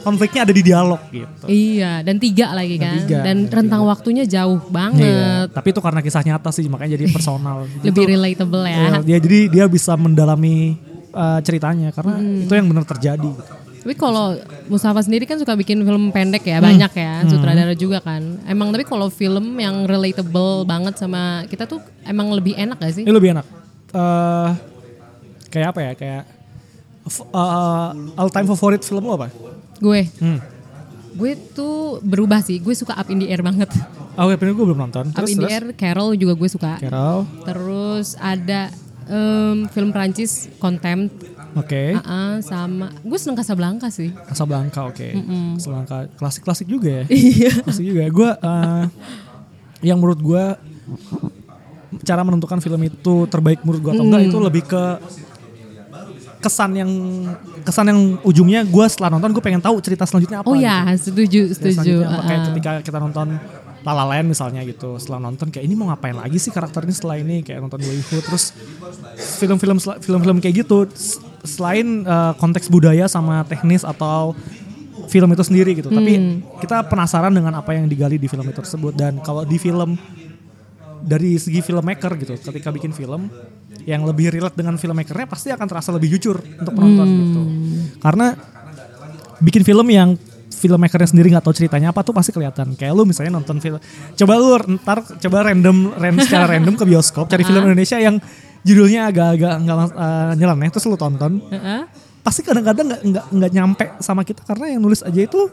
[0.00, 1.44] konfliknya ada di dialog gitu.
[1.46, 2.96] Iya, dan tiga lagi Dan kan.
[2.98, 5.46] tiga, dan dan rentang waktunya jauh Iya, banget.
[5.54, 7.70] tapi itu karena kisah nyata sih makanya jadi personal.
[7.86, 8.78] Lebih Itu, relatable ya.
[8.82, 10.74] ya, dia jadi dia bisa mendalami
[11.10, 12.42] uh, ceritanya karena Hmm.
[12.42, 13.30] itu yang benar terjadi.
[13.82, 16.52] Tapi kalau Mustafa sendiri kan suka bikin film pendek Hmm.
[16.52, 18.38] ya, banyak ya, sutradara juga kan.
[18.46, 23.02] Emang tapi kalau film yang relatable banget sama kita tuh emang lebih enak gak sih?
[23.02, 23.46] Ini lebih enak.
[23.92, 24.50] Eh
[25.50, 25.92] kayak apa ya?
[25.92, 26.22] Kayak
[27.34, 29.28] uh, all time favorite film lo apa?
[29.82, 30.38] Gue, Hmm.
[31.12, 32.62] gue tuh berubah sih.
[32.62, 33.68] Gue suka Up in the Air banget.
[34.14, 35.10] Oh, ya, gue belum nonton.
[35.10, 35.48] Up Terus, in the?
[35.50, 36.78] Air, Carol juga gue suka.
[36.78, 37.24] Carol.
[37.42, 38.70] Terus ada
[39.08, 41.92] em, film Prancis Contempt, Oke.
[42.00, 44.08] Ah, sama gue seneng Casablanca sih.
[44.24, 45.08] Casablanca, oke.
[45.56, 47.04] Casablanca klasik-klasik juga ya.
[47.08, 47.52] Iya.
[47.60, 48.02] Klasik juga.
[48.08, 48.84] Gue eh,
[49.82, 50.44] yang menurut gue
[52.02, 54.84] cara menentukan film itu terbaik menurut gue atau enggak itu lebih ke
[56.42, 56.90] kesan yang
[57.62, 60.48] kesan yang ujungnya gue setelah nonton gue pengen tahu cerita selanjutnya apa.
[60.50, 60.66] Oh gitu.
[60.66, 61.74] ya, setuju, Ya, setuju.
[61.78, 63.26] selanjutnya apa, kayak ketika kita nonton
[63.82, 66.94] La La Land misalnya gitu setelah nonton kayak ini mau ngapain lagi sih karakter ini
[66.94, 68.54] setelah ini kayak nonton Boyhood terus
[69.38, 70.86] film-film film-film kayak gitu
[71.42, 74.34] selain eh, konteks budaya sama teknis atau
[75.06, 76.36] film itu sendiri gitu tapi Hmm.
[76.56, 79.98] kita penasaran dengan apa yang digali di film itu tersebut dan kalau di film
[81.02, 83.26] dari segi filmmaker gitu ketika bikin film
[83.82, 87.18] yang lebih relate dengan filmmakernya pasti akan terasa lebih jujur untuk penonton Hmm.
[87.18, 87.42] gitu
[87.98, 88.26] karena
[89.38, 90.14] bikin film yang
[90.52, 93.82] filmmakernya sendiri nggak tahu ceritanya apa tuh pasti kelihatan kayak lu misalnya nonton film
[94.14, 98.22] coba lu ntar coba random random secara random ke bioskop cari film Indonesia yang
[98.62, 101.82] judulnya agak-agak nggak mas- eh, nyeleneh terus lu tonton Heeh.
[102.20, 105.50] pasti kadang-kadang nggak nggak nggak nyampe sama kita karena yang nulis aja itu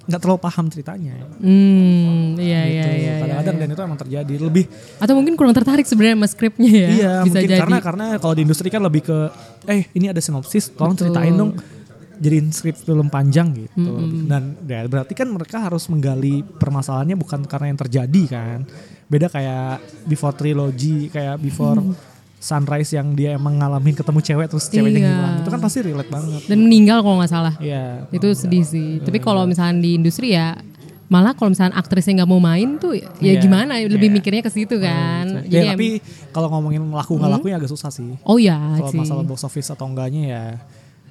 [0.00, 1.14] nggak terlalu paham ceritanya.
[1.38, 2.74] Hmm, iya Gitu.
[2.74, 3.14] iya iya.
[3.20, 3.62] Kadang-kadang iya.
[3.62, 4.64] dan itu emang terjadi lebih
[4.96, 6.88] Atau mungkin kurang tertarik sebenarnya sama skripnya ya.
[6.90, 7.60] iya bisa mungkin jadi.
[7.62, 9.18] karena karena kalau di industri kan lebih ke
[9.66, 11.14] eh ini ada sinopsis tolong Betul.
[11.14, 11.52] ceritain dong
[12.18, 13.96] jadiin skrip film panjang gitu
[14.26, 18.58] dan ya, berarti kan mereka harus menggali permasalahannya bukan karena yang terjadi kan
[19.06, 21.80] beda kayak before trilogy kayak before
[22.40, 25.12] sunrise yang dia emang ngalamin ketemu cewek terus ceweknya Iya.
[25.12, 27.54] hilang itu kan pasti relate banget Dan meninggal kalau nggak salah.
[27.58, 28.08] Iya.
[28.08, 28.90] Itu sedih sih.
[28.98, 30.56] Tapi kalau misalnya di industri ya
[31.06, 33.38] malah kalau misalnya aktrisnya nggak mau main tuh ya Iya.
[33.38, 34.16] gimana lebih Iya.
[34.16, 35.44] mikirnya ke situ kan.
[35.44, 36.00] Ya, em- tapi
[36.30, 38.16] kalau ngomongin laku nggak lakunya agak susah sih.
[38.20, 38.98] oh ya Kalau sih.
[38.98, 40.44] masalah box office atau enggaknya ya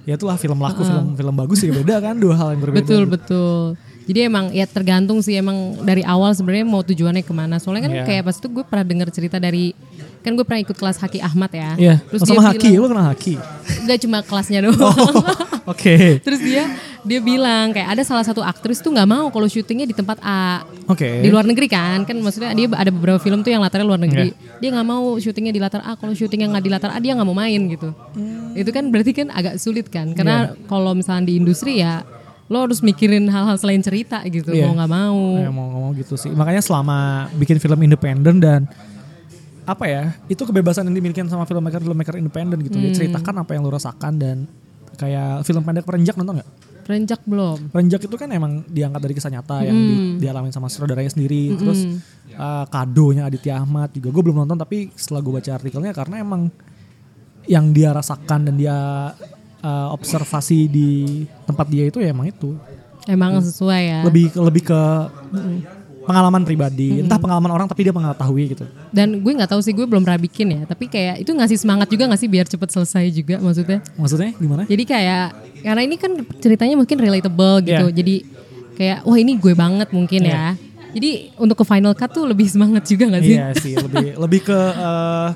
[0.03, 2.81] ya itulah film laku film film bagus ya beda kan dua hal yang berbeda.
[2.81, 3.77] Betul betul.
[4.09, 7.61] Jadi emang ya tergantung sih emang dari awal sebenarnya mau tujuannya ke mana.
[7.61, 8.03] Soalnya kan Iya.
[8.03, 9.77] kayak pas itu gue pernah dengar cerita dari
[10.19, 11.71] kan gue pernah ikut kelas Haki Ahmad ya.
[11.75, 11.95] Iya.
[12.03, 13.33] Terus sama dia Haki, bilang, lu kenal Haki?
[13.87, 14.79] Gak cuma kelasnya doang.
[14.79, 16.19] Oh, Oke.
[16.19, 16.63] Terus dia
[16.99, 20.67] dia bilang kayak ada salah satu aktris tuh nggak mau kalau syutingnya di tempat A.
[20.85, 21.23] Oke.
[21.23, 24.35] Di luar negeri kan, kan maksudnya dia ada beberapa film tuh yang latarnya luar negeri.
[24.35, 24.59] Iya.
[24.59, 27.27] Dia nggak mau syutingnya di latar A, kalau syutingnya nggak di latar A dia nggak
[27.27, 27.95] mau main gitu.
[28.51, 30.67] Itu kan berarti kan agak sulit kan, karena Iya.
[30.67, 32.03] kalau misalnya di industri ya
[32.49, 34.65] lo harus mikirin hal-hal selain cerita gitu, Iya.
[34.67, 35.19] mau nggak mau.
[35.37, 36.33] Ya, mau ngomong gitu sih.
[36.33, 38.65] Makanya selama bikin film independen dan
[39.69, 42.85] apa ya itu kebebasan yang dimiliki sama filmmaker filmmaker independen gitu Hmm.
[42.85, 44.37] ya ceritakan apa yang lu rasakan dan
[44.95, 46.51] kayak film pendek perenjak nonton nggak
[46.89, 47.69] Renjak belum?
[47.69, 50.17] Renjak itu kan emang diangkat dari kisah nyata yang di, Hmm.
[50.17, 51.53] dialamin sama saudaranya sendiri.
[51.53, 51.85] Terus
[52.33, 56.49] uh, kadonya Aditya Ahmad juga gue belum nonton tapi setelah gue baca artikelnya karena emang
[57.45, 58.73] yang dia rasakan dan dia
[59.61, 60.89] uh, observasi di
[61.45, 62.57] tempat dia itu ya emang itu
[63.05, 63.99] Emang sesuai ya.
[64.01, 64.81] lebih lebih ke
[66.09, 69.85] pengalaman pribadi entah pengalaman orang tapi dia mengetahui gitu Dan gue nggak tahu sih gue
[69.85, 73.05] belum pernah bikin ya, tapi kayak itu ngasih semangat juga nggak sih biar cepet selesai
[73.13, 73.79] juga maksudnya.
[73.93, 75.25] maksudnya gimana Jadi kayak
[75.61, 77.85] karena ini kan ceritanya mungkin relatable gitu.
[77.93, 77.93] Iya.
[77.93, 78.15] Jadi
[78.73, 80.57] kayak wah ini gue banget mungkin ya.
[80.89, 83.35] Jadi untuk ke final cut tuh lebih semangat juga gak sih?
[83.37, 85.29] iya sih lebih lebih ke uh,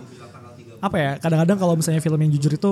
[0.83, 2.71] apa ya kadang-kadang kalau misalnya film yang jujur itu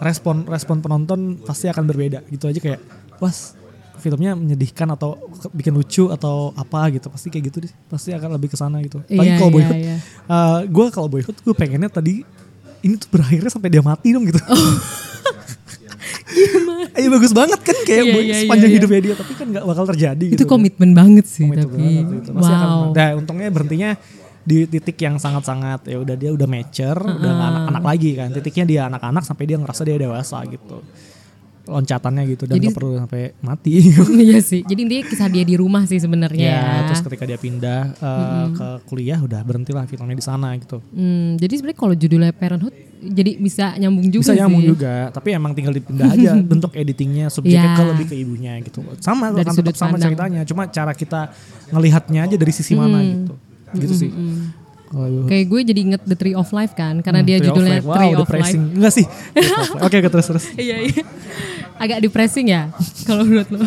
[0.00, 2.80] respon respon penonton pasti akan berbeda gitu aja kayak
[3.22, 3.54] was
[3.96, 5.16] filmnya menyedihkan atau
[5.50, 8.98] bikin lucu atau apa gitu pasti kayak gitu deh pasti akan lebih ke sana gitu
[9.00, 9.96] tapi Iya, kalau iya, boyhood iya.
[10.64, 12.26] gue kalau boyhood gue pengennya tadi
[12.80, 14.38] ini tuh berakhirnya sampai dia mati dong gitu
[16.94, 19.64] Iya bagus banget kan kayak Iya, boy- iya, sepanjang iya, hidupnya dia tapi kan nggak
[19.64, 20.44] bakal terjadi Itu gitu.
[20.48, 21.76] komitmen banget sih Komitmen tapi.
[21.76, 22.28] banget gitu.
[22.32, 22.90] Pasti akan- wow.
[22.92, 23.90] nah, untungnya berhentinya
[24.40, 28.28] di titik yang sangat-sangat ya udah dia udah mature, udah nggak anak-anak lagi kan.
[28.30, 30.76] Titiknya dia anak-anak sampai dia ngerasa dia dewasa gitu.
[31.64, 33.88] Loncatannya gitu dan Jadi- nggak perlu sampai mati.
[34.22, 34.60] iya sih.
[34.70, 36.60] Jadi intinya kisah dia di rumah sih sebenarnya ya.
[36.60, 40.84] ya, terus ketika dia pindah uh, ke kuliah udah berhentilah filmnya di sana gitu.
[40.90, 44.70] Hmm, jadi sebenarnya kalau judulnya Parenthood jadi bisa nyambung juga Bisa nyambung sih.
[44.70, 47.76] juga, tapi emang tinggal dipindah aja bentuk editingnya subjeknya Ya.
[47.76, 48.80] ke lebih ke ibunya gitu.
[48.98, 50.04] Sama Dari akan sudut tetap sama pandang.
[50.06, 51.32] ceritanya, cuma cara kita
[51.68, 53.32] ngelihatnya aja dari sisi mana gitu.
[53.74, 54.10] Gitu sih.
[55.24, 57.74] Kayak gue jadi inget The Tree of Life kan, karena Hmm, dia Tree of judulnya
[57.76, 57.84] Life.
[57.84, 58.62] Wow, Tree of depressing.
[58.62, 58.74] Life.
[58.74, 59.06] Enggak sih.
[59.06, 59.82] Of.
[59.82, 60.44] Oke, oke, terus terus.
[60.60, 61.02] Iya iya.
[61.74, 62.70] Agak depressing ya
[63.06, 63.66] kalau menurut lo.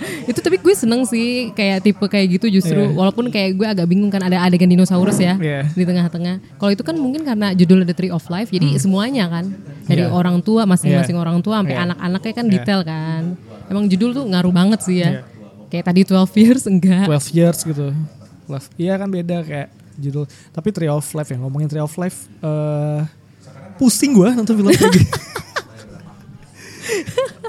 [0.00, 2.96] itu tapi gue seneng sih kayak tipe kayak gitu justru Iya.
[2.96, 5.68] walaupun kayak gue agak bingung kan ada adegan dinosaurus ya Iya.
[5.68, 6.40] di tengah-tengah.
[6.56, 9.52] Kalau itu kan mungkin karena judulnya The Tree of Life jadi semuanya kan
[9.84, 10.08] dari Hmm.
[10.08, 10.16] Iya.
[10.16, 11.20] orang tua masing-masing Iya.
[11.20, 11.84] orang tua sampai Iya.
[11.84, 12.52] anak-anaknya kan Iya.
[12.54, 13.22] detail kan.
[13.66, 15.10] Emang judul tuh ngaruh banget sih ya.
[15.10, 15.22] Iya.
[15.68, 17.04] Kayak tadi 12 years enggak.
[17.04, 17.86] 12 years gitu.
[18.46, 18.66] Love.
[18.74, 19.68] Iya kan beda kayak
[20.00, 20.24] judul.
[20.50, 23.00] Tapi Tree of Life ya ngomongin Tree of Life eh
[23.76, 25.08] pusing gua nonton film kayak gini.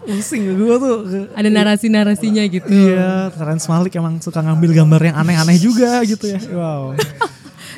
[0.12, 0.98] pusing gua tuh.
[1.32, 2.68] Ada narasi-narasinya gitu.
[2.68, 6.40] Iya, Terence Malik emang suka ngambil gambar yang aneh-aneh juga gitu ya.
[6.52, 7.00] Wow.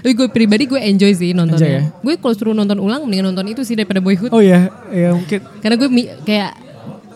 [0.04, 1.64] Tapi gue pribadi gue enjoy sih nontonnya.
[1.64, 1.84] Enjoy ya?
[2.04, 4.36] Gue kalau suruh nonton ulang mendingan nonton itu sih daripada Boyhood.
[4.36, 5.40] Oh iya, ya mungkin.
[5.64, 5.88] Karena gue
[6.28, 6.52] kayak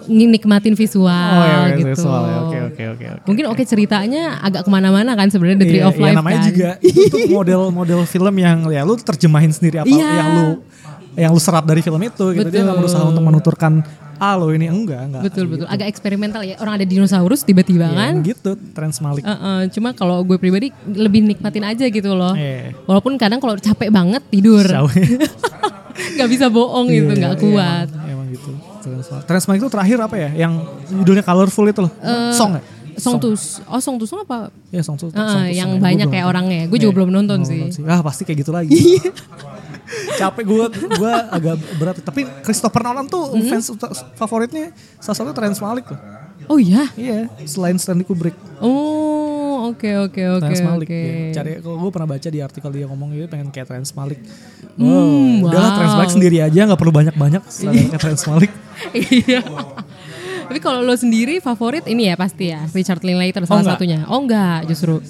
[0.08, 1.92] nikmatin visual Oh iya, gitu.
[1.94, 2.38] visual ya.
[2.42, 3.06] Oke, oke, oke.
[3.10, 3.24] oke.
[3.26, 6.38] Mungkin oke ceritanya agak ke mana-mana kan sebenarnya The Tree Iya, of iya, Life namanya
[6.38, 6.48] kan.
[6.48, 10.08] juga itu model-model film yang ya lu terjemahin sendiri apa Iya.
[10.14, 10.48] yang lu
[11.14, 12.82] yang lu serap dari film itu gitu dia nggak Betul.
[12.84, 13.74] berusaha untuk menuturkan
[14.16, 15.66] ah lo ini enggak enggak Betul betul.
[15.68, 16.58] Agak eksperimental ya.
[16.58, 18.14] Orang ada dinosaurus tiba-tiba Ya, kan.
[18.22, 22.34] gitu Trans Malik Uh, uh, cuma kalau gue pribadi lebih nikmatin aja gitu loh.
[22.34, 22.74] Iya.
[22.84, 24.66] Walaupun kadang kalau capek banget tidur.
[26.18, 27.88] Gak bisa bohong gitu, Iya, nggak iya, kuat.
[27.90, 28.52] emang, emang gitu
[28.90, 29.24] Trans Malik.
[29.26, 30.54] Trans Malik itu terakhir apa ya yang
[30.88, 31.92] judulnya colorful itu loh
[32.32, 32.64] song ya
[32.98, 34.50] Song tuh, oh Song tuh Song apa?
[34.68, 35.86] ya song tuh Uh, Song yang Song ya.
[35.86, 36.66] Banyak kayak orangnya.
[36.66, 37.62] Gue juga Iya, belum nonton sih.
[37.86, 38.74] ah pasti kayak gitu lagi
[40.18, 40.66] capek gue
[40.98, 43.46] gue agak berat tapi Christopher Nolan tuh Hmm?
[43.48, 43.70] fans
[44.18, 46.00] favoritnya salah satu Trans Malik loh
[46.48, 46.90] Oh iya.
[46.96, 49.37] iya selain Stanley Kubrick Oh
[49.68, 50.88] Oke oke oke Terrence Malick.
[50.88, 51.00] oke.
[51.00, 51.34] ya.
[51.34, 54.20] Cari kalau gue pernah baca di artikel dia ngomong gitu pengen kayak Terrence Malick.
[54.74, 54.86] Hmm,
[55.42, 55.76] Oh, udahlah wow.
[55.76, 58.54] Terrence Malick sendiri aja nggak perlu banyak-banyak selain kayak Terrence Malick.
[58.94, 59.42] Iya.
[60.48, 63.76] Tapi kalau lo sendiri favorit ini ya pasti ya Richard Linklater salah enggak.
[63.76, 64.00] satunya.
[64.08, 65.04] Oh enggak justru.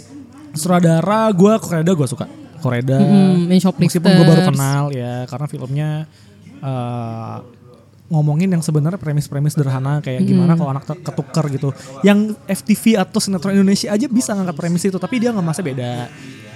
[0.52, 2.26] Sutradara gue Koreda gue suka.
[2.58, 2.98] Koreda.
[2.98, 4.02] Mm, Shoplifters.
[4.02, 5.90] Meskipun gue baru kenal ya karena filmnya
[6.58, 7.36] eh,
[8.08, 11.70] ngomongin yang sebenarnya premis-premis sederhana kayak gimana kalau anak ketuker gitu.
[12.02, 16.08] Yang FTV atau sinetron Indonesia aja bisa ngangkat premis itu tapi dia nggak masa beda.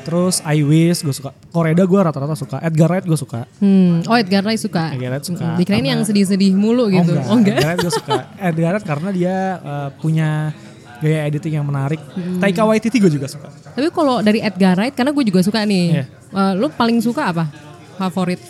[0.01, 1.29] Terus I Wish gue suka.
[1.53, 2.57] Koreda gue rata-rata suka.
[2.63, 3.45] Edgar Wright gue suka.
[3.61, 4.01] Hmm.
[4.09, 4.95] Oh Edgar Wright suka.
[4.97, 5.45] Edgar Wright suka.
[5.45, 7.13] Hmm, Dikirain Karena- yang sedih-sedih mulu gitu.
[7.29, 7.61] Oh enggak.
[7.61, 8.17] Edgar Wright gue suka.
[8.49, 10.29] Edgar Wright karena dia eh, punya
[11.01, 11.99] gaya editing yang menarik.
[12.39, 13.49] Taika Waititi gue juga suka.
[13.49, 15.85] Tapi kalau dari Edgar Wright karena gue juga suka nih.
[15.99, 16.05] Iya.
[16.31, 17.45] Eh, lo paling suka apa?
[17.99, 18.41] Favorit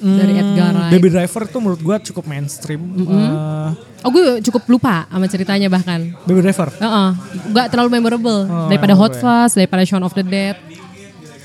[0.00, 0.82] dari Edgar Wright.
[0.82, 2.80] Hmm, Baby Driver itu menurut gue cukup mainstream.
[2.98, 6.16] Eh, Oh gue cukup lupa sama ceritanya bahkan.
[6.24, 6.72] Baby Driver.
[6.72, 7.08] Heeh,
[7.46, 9.20] nggak terlalu memorable Oh, daripada Hot ya.
[9.20, 10.56] Fuzz, daripada Shaun of the Dead.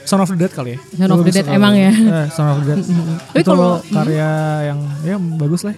[0.01, 0.79] Son of the Dead kali ya.
[0.95, 1.91] Son of Gue the lebih Dead emang ya?
[1.91, 2.79] Eh, Son of the Dead.
[2.79, 4.31] Tapi itu kalau- karya
[4.65, 5.75] yang ya bagus lah.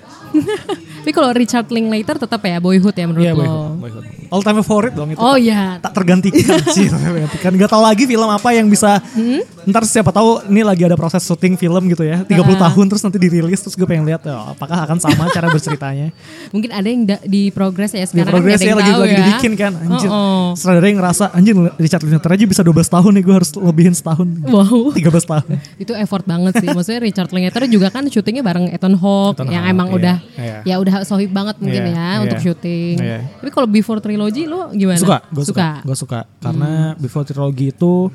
[0.99, 3.39] Tapi kalau Richard Linklater tetap ya Boyhood ya menurut Iya, lo.
[3.39, 4.05] Boyhood, Boyhood.
[4.27, 5.17] All time favorit dong itu.
[5.17, 5.79] Oh iya.
[5.79, 9.39] tak tergantikan sih tak tergantikan gak tau lagi film apa yang bisa Hmm?
[9.67, 13.17] Ntar siapa tahu ini lagi ada proses syuting film gitu ya 30 tahun terus nanti
[13.17, 16.15] dirilis terus gue pengen lihat oh, apakah akan sama cara berceritanya
[16.55, 18.31] Mungkin ada yang da- di progres ya di sekarang.
[18.33, 19.17] progres ada ya lagi lagi ya.
[19.21, 20.45] dibikin kan anjir Oh, oh.
[20.53, 24.27] sutradara yang ngerasa anjir Richard Linklater aja bisa 12 tahun nih gue harus lebihin setahun
[24.41, 24.95] Wow.
[24.95, 25.47] 13 tahun
[25.83, 26.67] Itu effort banget sih.
[26.67, 30.15] Maksudnya Richard Linklater juga kan syutingnya bareng Ethan Hawke Ethan yang Hawke, emang iya, udah
[30.37, 30.57] iya.
[30.63, 32.23] ya udah sohib banget mungkin Iya, ya iya.
[32.23, 32.95] untuk syuting.
[32.97, 33.19] Iya.
[33.35, 34.95] Tapi kalau Before Trilogy lo gimana?
[34.95, 38.07] suka gue suka, gue suka karena Before Trilogy itu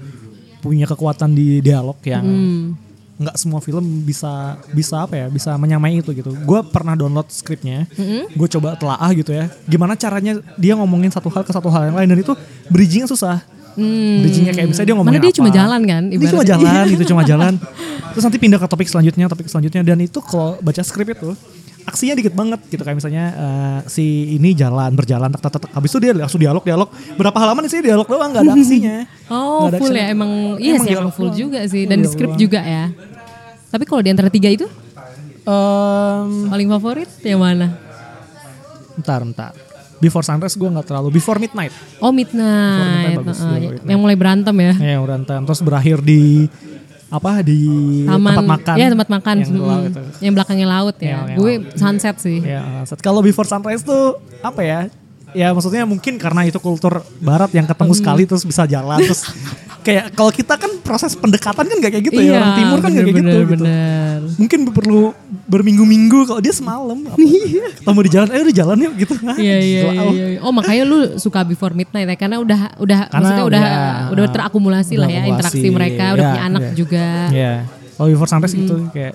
[0.62, 2.24] punya kekuatan di dialog yang
[3.12, 6.32] nggak semua film bisa bisa apa ya bisa menyamai itu gitu.
[6.42, 7.86] Gue pernah download skripnya
[8.30, 9.50] gue coba telaah gitu ya.
[9.66, 12.32] Gimana caranya dia ngomongin satu hal ke satu hal yang lain dan itu
[12.70, 13.42] bridgingnya susah.
[13.76, 15.38] Bridgingnya kayak misalnya dia ngomongin Mana dia apa.
[15.38, 16.52] cuma jalan kan, dia cuma ibaratnya.
[16.52, 17.52] jalan itu cuma jalan.
[18.12, 21.30] Terus nanti pindah ke topik selanjutnya topik selanjutnya dan itu kalau baca skrip itu
[21.84, 25.88] aksinya dikit banget gitu kayak misalnya eh, si ini jalan berjalan tak tak tak habis
[25.88, 28.96] itu dia langsung dialog dialog berapa halaman sih dialog doang nggak ada aksinya
[29.32, 29.98] Oh ada full action.
[29.98, 31.38] ya emang iya Emang sih emang full doang.
[31.38, 32.36] juga sih dan di doang.
[32.36, 32.84] juga ya.
[33.68, 34.66] Tapi kalau di antara tiga itu
[35.42, 37.74] Em, paling favorit yang mana?
[38.92, 39.52] Bentar, bentar.
[39.98, 41.08] Before Sunrise gue nggak terlalu.
[41.12, 41.74] Before Midnight.
[41.98, 43.86] Oh Midnight, bagus, Heeh, Before Midnight.
[43.86, 44.72] yang mulai berantem ya.
[44.76, 45.40] Ya berantem.
[45.42, 46.46] Terus berakhir di
[47.12, 47.60] apa di
[48.02, 48.74] Taman, tempat makan.
[48.74, 50.02] ya tempat makan, Yang, mm, laut itu.
[50.18, 51.12] yang belakangnya laut Iya, ya.
[51.12, 51.76] yang Gue laut.
[51.76, 52.38] sunset sih.
[52.40, 52.98] Ya, set.
[52.98, 54.80] kalau Before Sunrise tuh apa ya?
[55.32, 59.24] Ya maksudnya mungkin karena itu kultur barat yang ketemu sekali terus bisa jalan terus
[59.86, 63.00] kayak kalau kita kan proses pendekatan kan gak kayak gitu ya orang timur kan gak
[63.02, 63.52] kayak gitu, Iya, bener, gitu.
[63.54, 64.18] bener.
[64.36, 65.02] Mungkin perlu
[65.52, 67.16] berminggu-minggu kalau dia semalam apa,
[67.76, 69.14] ketemu di jalan, eh udah jalan yuk gitu.
[69.20, 70.00] Iya iya iya.
[70.00, 70.12] oh.
[70.16, 70.26] iya.
[70.40, 74.26] Oh makanya lu suka Before Midnight ya karena udah udah Karena maksudnya udah udah- udah
[74.32, 76.72] terakumulasi lah ya interaksi mereka, udah ya, punya anak ya.
[76.72, 77.06] juga.
[77.28, 77.54] Iya.
[77.92, 79.14] Kalau Before Sunrise gitu kayak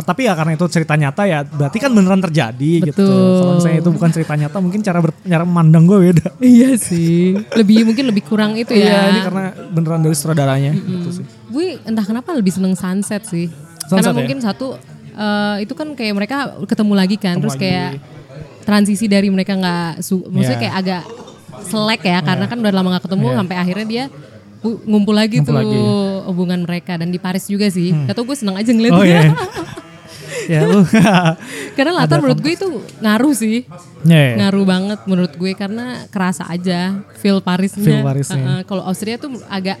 [0.00, 3.04] tapi ya karena itu cerita nyata ya berarti kan beneran terjadi gitu.
[3.04, 3.36] Betul.
[3.36, 6.26] Kalau misalnya itu bukan cerita nyata mungkin cara ber, cara memandang gue beda.
[6.40, 7.36] Iya sih.
[7.36, 8.86] Lebih mungkin lebih kurang itu ya.
[8.86, 11.24] Iya, ini karena beneran dari sutradaranya gitu sih.
[11.26, 13.52] gue entah kenapa lebih seneng sunset sih.
[13.84, 14.16] Sunset Karena ya?
[14.16, 14.66] mungkin satu
[15.12, 17.64] eh, itu kan kayak mereka ketemu lagi kan, Ketemu terus lagi.
[17.64, 17.90] kayak
[18.60, 20.62] transisi dari mereka nggak, su- maksudnya Iya.
[20.62, 21.02] kayak agak
[21.62, 23.36] selek ya, karena kan udah lama nggak ketemu, Iya.
[23.36, 24.04] sampai akhirnya dia
[24.58, 25.78] gu- ngumpul lagi Ngumpul tuh lagi.
[26.26, 27.90] hubungan mereka dan di Paris juga sih.
[27.90, 28.96] Gak tau gue seneng aja ngeliatnya.
[28.96, 29.22] Oh iya.
[30.52, 30.82] ya lu.
[31.76, 32.68] karena latar menurut gue itu
[32.98, 33.64] ngaruh sih.
[34.02, 34.34] Ya, ya.
[34.38, 37.82] Ngaruh banget menurut gue karena kerasa aja feel Parisnya.
[37.82, 38.40] Feel Parisnya.
[38.40, 39.78] Heeh, Kalau Austria tuh agak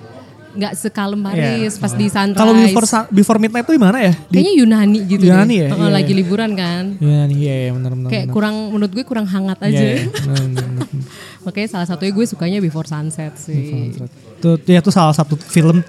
[0.50, 1.28] nggak sekalem Iya.
[1.30, 2.34] Paris pas di sunrise.
[2.34, 4.12] Kalau before before midnight tuh di mana ya?
[4.26, 5.62] Di Kayaknya Yunani gitu Yunani deh.
[5.62, 5.68] ya?
[5.70, 6.18] Heeh, Iya, lagi iya.
[6.18, 6.84] liburan kan.
[6.98, 8.10] Ya nih, iya, iya benar benar.
[8.10, 8.34] Kayak benar.
[8.34, 9.74] kurang menurut gue kurang hangat aja.
[9.74, 10.86] Iya, iya, benar, benar.
[11.46, 13.94] Makanya salah satunya gue sukanya Before Sunset sih.
[14.36, 15.80] Itu ya itu salah satu film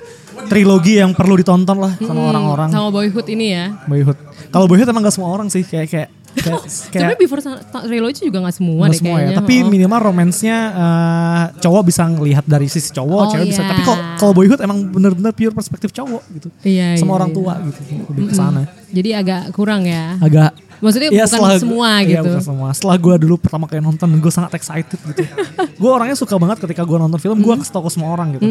[0.47, 2.69] trilogi yang perlu ditonton lah sama orang-orang.
[2.69, 3.65] Sama Boyhood ini ya.
[3.83, 4.17] Boyhood.
[4.47, 8.21] Kalau Boyhood emang gak semua orang sih kayak kayak kayak, kayak Sebenarnya Before Sun- Trilogy
[8.25, 9.31] juga gak semua nggak deh semua kayaknya.
[9.31, 9.39] ya.
[9.41, 9.69] Tapi Heeh.
[9.69, 13.61] minimal romansnya eh, cowok bisa ngelihat dari sisi cowok, Oh, cewek bisa.
[13.61, 13.69] iya.
[13.69, 16.47] Tapi kalau kalau Boyhood emang bener-bener pure perspektif cowok gitu.
[16.63, 17.37] Iya, sama iya, orang iya.
[17.37, 17.79] tua gitu.
[18.11, 18.61] Lebih ke sana.
[18.91, 20.15] Jadi agak kurang ya.
[20.19, 22.25] Agak Maksudnya Iya, bukan semua iya, gitu.
[22.27, 22.67] bukan semua.
[22.71, 25.21] Setelah gue dulu pertama kali nonton, gue sangat excited gitu.
[25.81, 28.45] gue orangnya suka banget ketika gue nonton film, gue kasih tau ke semua orang gitu.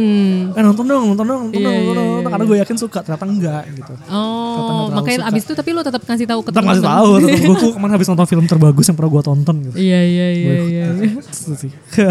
[0.48, 1.66] Eh nonton dong, nonton dong, nonton Hmm.
[1.66, 2.08] Iya, dong, nonton iya, dong.
[2.16, 2.30] iya.
[2.30, 3.92] Karena gue yakin suka, ternyata enggak gitu.
[4.08, 5.28] Oh, makanya suka.
[5.28, 7.02] abis itu tapi lo tetap kasih tahu ke Tetap ngasih teman-teman.
[7.02, 9.74] tahu, tetap gue ke mana habis nonton film terbagus yang pernah gue tonton gitu.
[9.76, 10.86] Iya iya iya iya.
[11.90, 12.08] iya.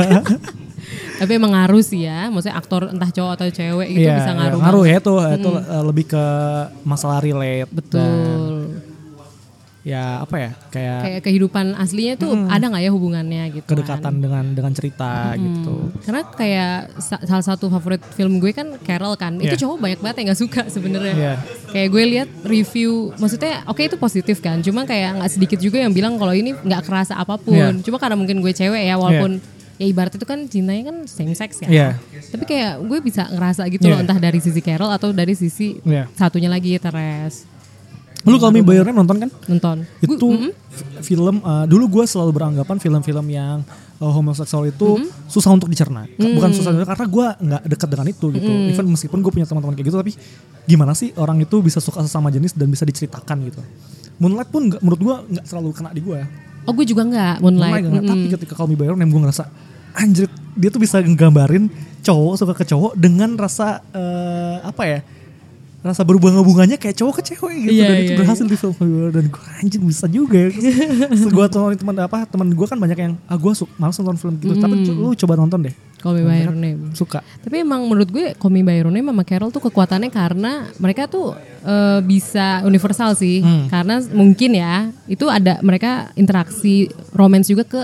[1.15, 4.37] Tapi emang ngaruh sih ya, maksudnya aktor entah cowok atau cewek itu Iya, bisa iya,
[4.37, 4.59] ngaruh.
[4.59, 4.95] ngaruh banget.
[4.95, 6.23] ya itu, itu eh, lebih ke
[6.81, 7.67] masalah relate.
[7.67, 8.58] Dan, Betul.
[9.89, 13.65] Ya apa ya kayak, Kayak kehidupan aslinya tuh ada nggak ya hubungannya gitu.
[13.65, 13.73] kan.
[13.73, 15.89] kedekatan dengan dengan cerita gitu.
[15.99, 19.35] Karena kayak sa- salah satu favorit film gue kan Carol kan.
[19.35, 19.59] Itu Iya.
[19.59, 21.15] cowok banyak banget yang nggak suka sebenarnya.
[21.15, 21.33] Iya.
[21.67, 24.61] Kayak gue lihat review, maksudnya oke itu positif kan.
[24.61, 27.57] Cuma kayak nggak sedikit juga yang bilang kalau ini nggak kerasa apa pun.
[27.57, 27.73] Iya.
[27.81, 29.41] Cuma karena mungkin gue cewek ya, walaupun
[29.75, 31.67] ya ibarat itu kan cintanya kan same sex ya.
[31.67, 31.89] Iya.
[32.29, 34.03] Tapi kayak gue bisa ngerasa gitu loh Iya.
[34.03, 36.05] entah dari sisi Carol atau dari sisi Iya.
[36.13, 37.47] satunya lagi Teres.
[38.21, 39.29] Lu kalau Me by Your Name nonton kan?
[39.47, 39.77] Nonton.
[39.99, 43.63] Itu mm, f- film uh, dulu gue selalu beranggapan film-film yang
[43.97, 46.03] uh, homoseksual itu susah untuk dicerna.
[46.11, 48.51] Bukan susah karena gue nggak dekat dengan itu gitu.
[48.67, 50.11] Even meskipun gue punya teman-teman kayak gitu tapi
[50.63, 53.61] gimana sih orang itu bisa suka sesama jenis dan bisa diceritakan gitu.
[54.17, 56.19] Moonlight pun nggak- menurut gue nggak terlalu kena di gue.
[56.63, 57.71] Oh gue juga nggak Moonlight.
[57.79, 58.03] Moonlight.
[58.03, 58.09] Mm-mm.
[58.09, 59.47] Tapi ketika Call Me By Your Name gue ngerasa
[59.91, 64.99] anjir dia tuh bisa nggambarin cowok suka ke cowok dengan rasa eh, apa ya
[65.79, 67.71] rasa berhubungan-hubungannya kayak cowok ke cewek gitu.
[67.79, 68.75] Iya, dan itu iya, berhasil di film.
[68.75, 70.51] Name dan gue anjir bisa juga ya.
[71.31, 74.35] Gue teman teman apa teman gue kan banyak yang ah gue suka malas nonton film
[74.43, 74.59] gitu.
[74.59, 75.75] Tapi cu- lu coba nonton deh.
[75.99, 76.95] Call Me By Your Name.
[76.95, 77.19] suka.
[77.43, 81.07] Tapi emang menurut gue Call Me By Your Name sama Carol tuh kekuatannya karena mereka
[81.07, 83.39] tuh eh, bisa universal sih.
[83.39, 83.67] Hmm.
[83.71, 87.81] Karena mungkin ya itu ada mereka interaksi romance juga ke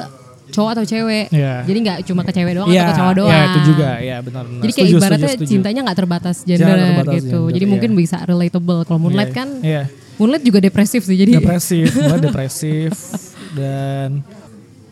[0.55, 1.25] cowok atau cewek.
[1.29, 1.53] Iya.
[1.61, 3.31] Jadi nggak cuma ke cewek doang Iya, atau ke cowok doang.
[3.31, 5.51] iya, itu juga ya benar-benar Jadi kayak Setuju, ibaratnya setuju, setuju.
[5.51, 7.25] cintanya nggak terbatas gender Jangan terbatas gitu.
[7.37, 7.71] gender, Jadi iya.
[7.71, 8.79] mungkin bisa relatable.
[8.83, 9.83] Kalau Moonlight Iya, kan iya.
[10.15, 11.15] Moonlight juga depresif sih.
[11.15, 12.91] Jadi depresif mulai depresif
[13.57, 14.09] dan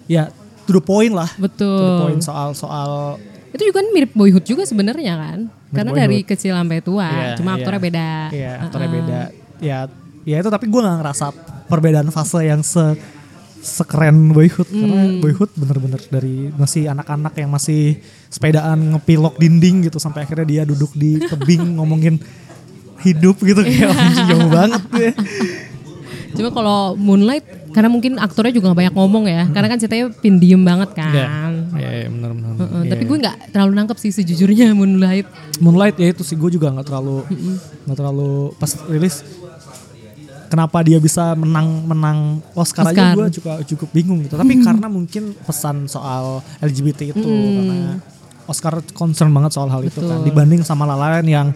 [0.06, 0.28] ya
[0.64, 1.98] to the point lah to the betul.
[2.02, 3.16] point soal soal
[3.50, 5.40] Itu juga kan mirip Boyhood juga sebenarnya kan.
[5.70, 6.30] Karena dari Boyhood.
[6.34, 7.06] kecil sampai tua.
[7.06, 7.58] Iya, cuma iya.
[7.58, 8.10] aktornya beda.
[8.30, 8.98] Iya, aktornya Uh-uh.
[9.00, 9.22] beda.
[9.60, 9.78] Ya,
[10.24, 11.26] ya itu tapi gue nggak ngerasa
[11.66, 12.82] perbedaan fase yang se
[13.64, 15.24] sekeren Boyhood karena Hmm.
[15.24, 17.98] Boyhood bener-bener dari masih anak-anak yang masih
[18.28, 22.20] sepedaan ngepilok dinding gitu sampai akhirnya dia duduk di tebing ngomongin
[23.02, 25.12] hidup gitu kayak anjing jauh banget ya.
[26.34, 30.62] Cuma kalau Moonlight karena mungkin aktornya juga gak banyak ngomong ya, karena kan ceritanya pendiam
[30.62, 31.14] banget kan.
[31.74, 32.54] Iya, iya benar-benar.
[32.58, 35.26] Heeh, Tapi gue nggak terlalu nangkep sih sejujurnya Moonlight.
[35.58, 37.26] Moonlight ya itu sih gue juga nggak terlalu
[37.86, 39.22] nggak terlalu pas rilis
[40.54, 42.18] kenapa dia bisa menang menang
[42.54, 43.14] Oscar, aja Oscar.
[43.16, 47.98] gue juga cukup bingung gitu tapi karena mungkin pesan soal LGBT itu karena
[48.44, 50.28] Oscar concern banget soal hal itu kan Betul.
[50.30, 51.48] dibanding sama La La Land yang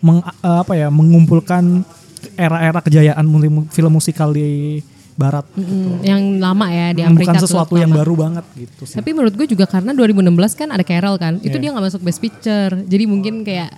[0.00, 1.86] meng- eh, apa ya mengumpulkan
[2.34, 3.22] era-era kejayaan
[3.68, 4.80] film musikal di
[5.14, 5.70] barat gitu.
[5.70, 7.30] Mm, yang lama ya di Amerika.
[7.30, 8.02] bukan sesuatu yang lama.
[8.02, 11.54] baru banget gitu sih Tapi menurut gue juga karena 2016 kan ada Carol kan, itu
[11.54, 11.60] Iya.
[11.60, 13.70] dia nggak masuk Best Picture, jadi mungkin kayak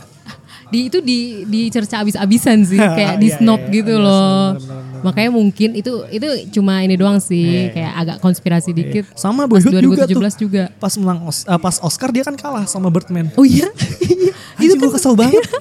[0.66, 4.42] di itu di dicerca abis-abisan sih, kayak di Iya, snob iya, gitu iya, loh.
[4.52, 4.84] benar-benar.
[4.98, 9.04] Makanya mungkin itu itu cuma ini doang sih, Iya, kayak agak konspirasi dikit.
[9.14, 10.62] sama Pas Boyhood juga tuh 2017 juga.
[10.74, 13.70] pas menang Os- eh, pas Oscar dia kan kalah sama Birdman Oh iya,
[14.58, 15.42] Anjing gue kesel banget.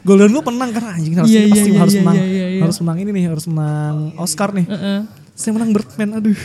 [0.00, 2.60] Golden Globe menang karena anjing harus ini pasti iya, harus iya, menang iya, iya, iya.
[2.64, 4.64] harus menang ini nih harus menang Oscar nih.
[4.64, 4.98] Heeh.
[5.30, 6.38] Saya menang Birdman aduh.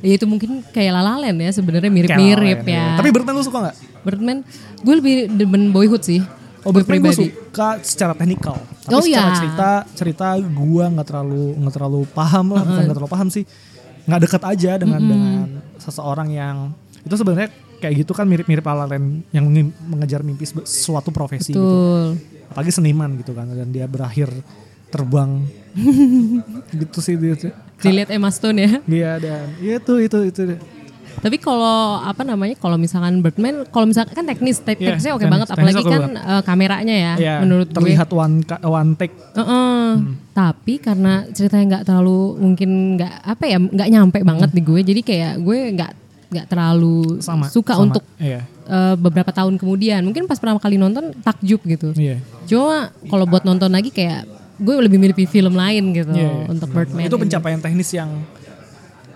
[0.00, 2.94] ya itu mungkin kayak La La Land ya sebenarnya mirip-mirip ya.
[2.94, 3.76] Tapi Birdman lu suka gak?
[4.04, 4.44] Birdman,
[4.78, 6.20] gue lebih demen Boyhood sih.
[6.64, 7.28] Oh Birdman gue pribadi.
[7.28, 8.56] suka secara teknikal.
[8.82, 9.36] Tapi Oh, secara iya.
[9.36, 13.44] cerita cerita gue nggak terlalu nggak terlalu paham lah bukan nggak terlalu paham sih.
[14.04, 15.46] Nggak dekat aja dengan dengan
[15.76, 16.56] seseorang yang
[17.00, 19.44] itu sebenarnya kayak gitu kan mirip-mirip ala Land yang
[19.84, 21.60] mengejar mimpi suatu profesi gitu.
[21.60, 22.04] Betul.
[22.48, 24.32] Apalagi seniman gitu kan dan dia berakhir
[24.88, 25.44] terbang
[26.80, 27.34] gitu sih dia.
[27.76, 28.70] Dilihat Emma Stone ya.
[28.84, 30.56] Iya dan iya tuh itu itu.
[31.16, 35.20] Tapi kalau apa namanya kalau misalkan Birdman kalau misalkan kan teknis tek- Iya, teknisnya oke
[35.20, 36.22] teknis- banget apalagi kan banget.
[36.24, 38.16] eh, kameranya ya Iya, menurut terlihat gue.
[38.16, 39.14] one one take.
[39.34, 39.88] Heeh.
[40.30, 45.00] Tapi karena ceritanya nggak terlalu mungkin nggak apa ya nggak nyampe banget di gue jadi
[45.00, 45.92] kayak gue nggak
[46.26, 47.46] nggak terlalu Sama.
[47.46, 47.84] suka sama.
[47.84, 48.42] untuk Iya.
[48.66, 51.94] eh, beberapa tahun kemudian mungkin pas pertama kali nonton takjub gitu.
[51.94, 52.18] Iya.
[52.44, 56.46] Cuma kalau buat nonton lagi kayak gue lebih milih film lain gitu Iya, iya.
[56.46, 57.02] untuk Birdman.
[57.02, 57.22] Itu ini.
[57.22, 58.10] pencapaian teknis yang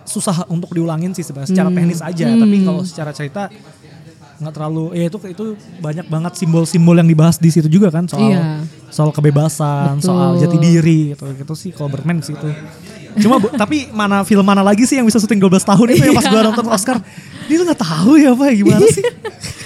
[0.09, 1.77] susah untuk diulangin sih sebenarnya secara Hmm.
[1.79, 3.43] teknis aja, tapi kalau secara cerita
[4.39, 5.45] nggak terlalu ya itu itu
[5.77, 8.63] banyak banget simbol-simbol yang dibahas di situ juga kan soal Iya.
[8.89, 10.07] soal kebebasan, Betul.
[10.09, 12.49] soal jati diri gitu gitu sih kalau Birdman sih itu.
[13.19, 16.15] Cuma bu- tapi mana film mana lagi sih yang bisa syuting 12 tahun itu yang
[16.15, 17.03] pas gua nonton Oscar
[17.45, 19.03] dia tuh nggak tahu ya apa gimana sih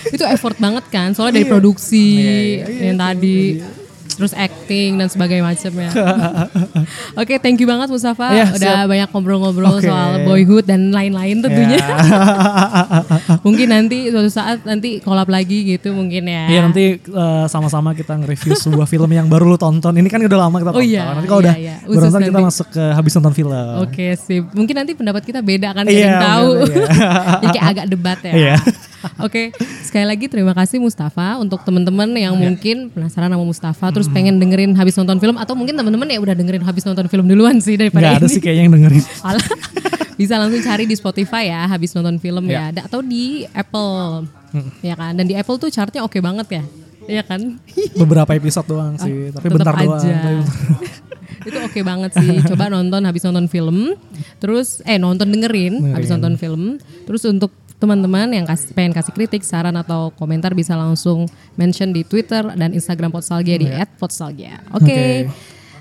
[0.09, 1.53] itu effort banget kan soalnya dari Iya.
[1.53, 3.39] produksi Iya, iya, iya, yang tadi
[4.15, 5.91] terus acting dan sebagainya macamnya.
[7.21, 8.91] Oke, thank you banget Mustafa Iya, udah siap.
[8.91, 9.89] banyak ngobrol-ngobrol Oke.
[9.89, 11.79] soal boyhood dan lain-lain tentunya.
[11.79, 11.97] Ya.
[13.47, 16.45] mungkin nanti suatu saat nanti collab lagi gitu mungkin ya.
[16.49, 19.93] Iya nanti eh, sama-sama kita nge-review sebuah film yang baru lu tonton.
[19.97, 20.91] Ini kan udah lama kita Oh tonton.
[20.93, 23.67] iya, nanti kalau iya, udah baru Usus nonton kita masuk ke habis nonton film.
[23.83, 24.45] Oke, sip.
[24.53, 26.51] Mungkin nanti pendapat kita beda kan kayak yang tahu.
[26.69, 26.85] iya.
[27.43, 28.33] Jadi kayak agak debat ya.
[28.35, 28.57] Iya.
[29.19, 29.51] Oke,
[29.83, 34.73] sekali lagi terima kasih Mustafa untuk teman-teman yang mungkin penasaran sama Mustafa terus pengen dengerin
[34.73, 38.03] habis nonton film atau mungkin teman-teman ya udah dengerin habis nonton film duluan sih daripada
[38.05, 38.33] Nggak ada ini.
[38.33, 39.03] sih kayaknya yang dengerin.
[39.27, 39.47] Alah,
[40.15, 42.73] bisa langsung cari di Spotify ya habis nonton film ya, Ya.
[42.73, 44.27] Da- atau di Apple.
[44.81, 46.65] Ya kan dan di Apple tuh chartnya oke banget ya.
[47.03, 47.59] Iya kan?
[47.97, 49.99] Beberapa episode doang sih, tapi Tetep bentar doang.
[49.99, 50.07] aja.
[50.13, 51.01] Tapi bentar-
[51.49, 52.29] itu oke banget sih.
[52.47, 53.99] Coba nonton habis nonton film.
[54.39, 56.79] Terus eh nonton dengerin habis nonton film.
[57.03, 57.51] Terus untuk
[57.83, 62.71] teman-teman yang kasih, pengen kasih kritik saran atau komentar bisa langsung mention di Twitter dan
[62.71, 63.67] Instagram Potsalgia di
[63.97, 65.01] @potsalgia oke Oke.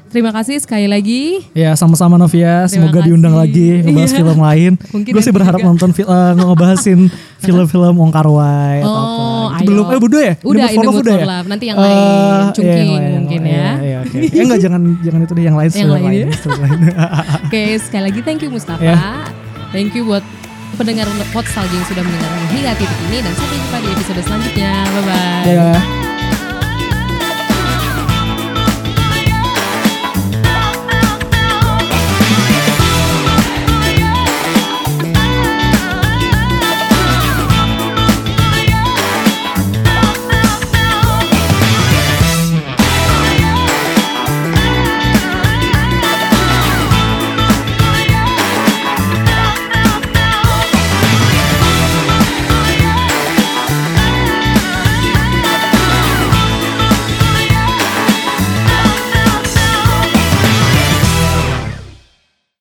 [0.07, 3.07] terima kasih sekali lagi Ya sama-sama Novia, Terima semoga kasih.
[3.07, 4.17] diundang lagi ngebahas Iya.
[4.17, 4.71] film lain.
[5.07, 5.69] Gue sih berharap juga.
[5.69, 6.99] nonton eh, ngebahasin
[7.45, 9.21] film-film Wong Kar Wai atau apa.
[9.21, 9.63] Oh, ayo.
[9.63, 10.33] Belum eh udah ya?
[10.41, 11.27] Udah, In the Mood for In the Love Mood udah for ya?
[11.31, 11.47] Love.
[11.47, 13.11] Nanti yang Eh, lain, iya, Chungking yang lain.
[13.15, 13.71] mungkin Iya, ya.
[13.79, 14.17] Iya, oke.
[14.19, 16.19] Eh enggak jangan jangan itu deh yang lain Yang lain lain.
[16.19, 16.27] ya?
[17.39, 18.97] oke sekali lagi thank you Mustafa Ya.
[19.71, 20.25] thank you buat
[20.75, 25.03] pendengar Potsalgia yang sudah mendengarkan hingga titik ini dan sampai jumpa di episode selanjutnya bye
[25.03, 26.00] bye.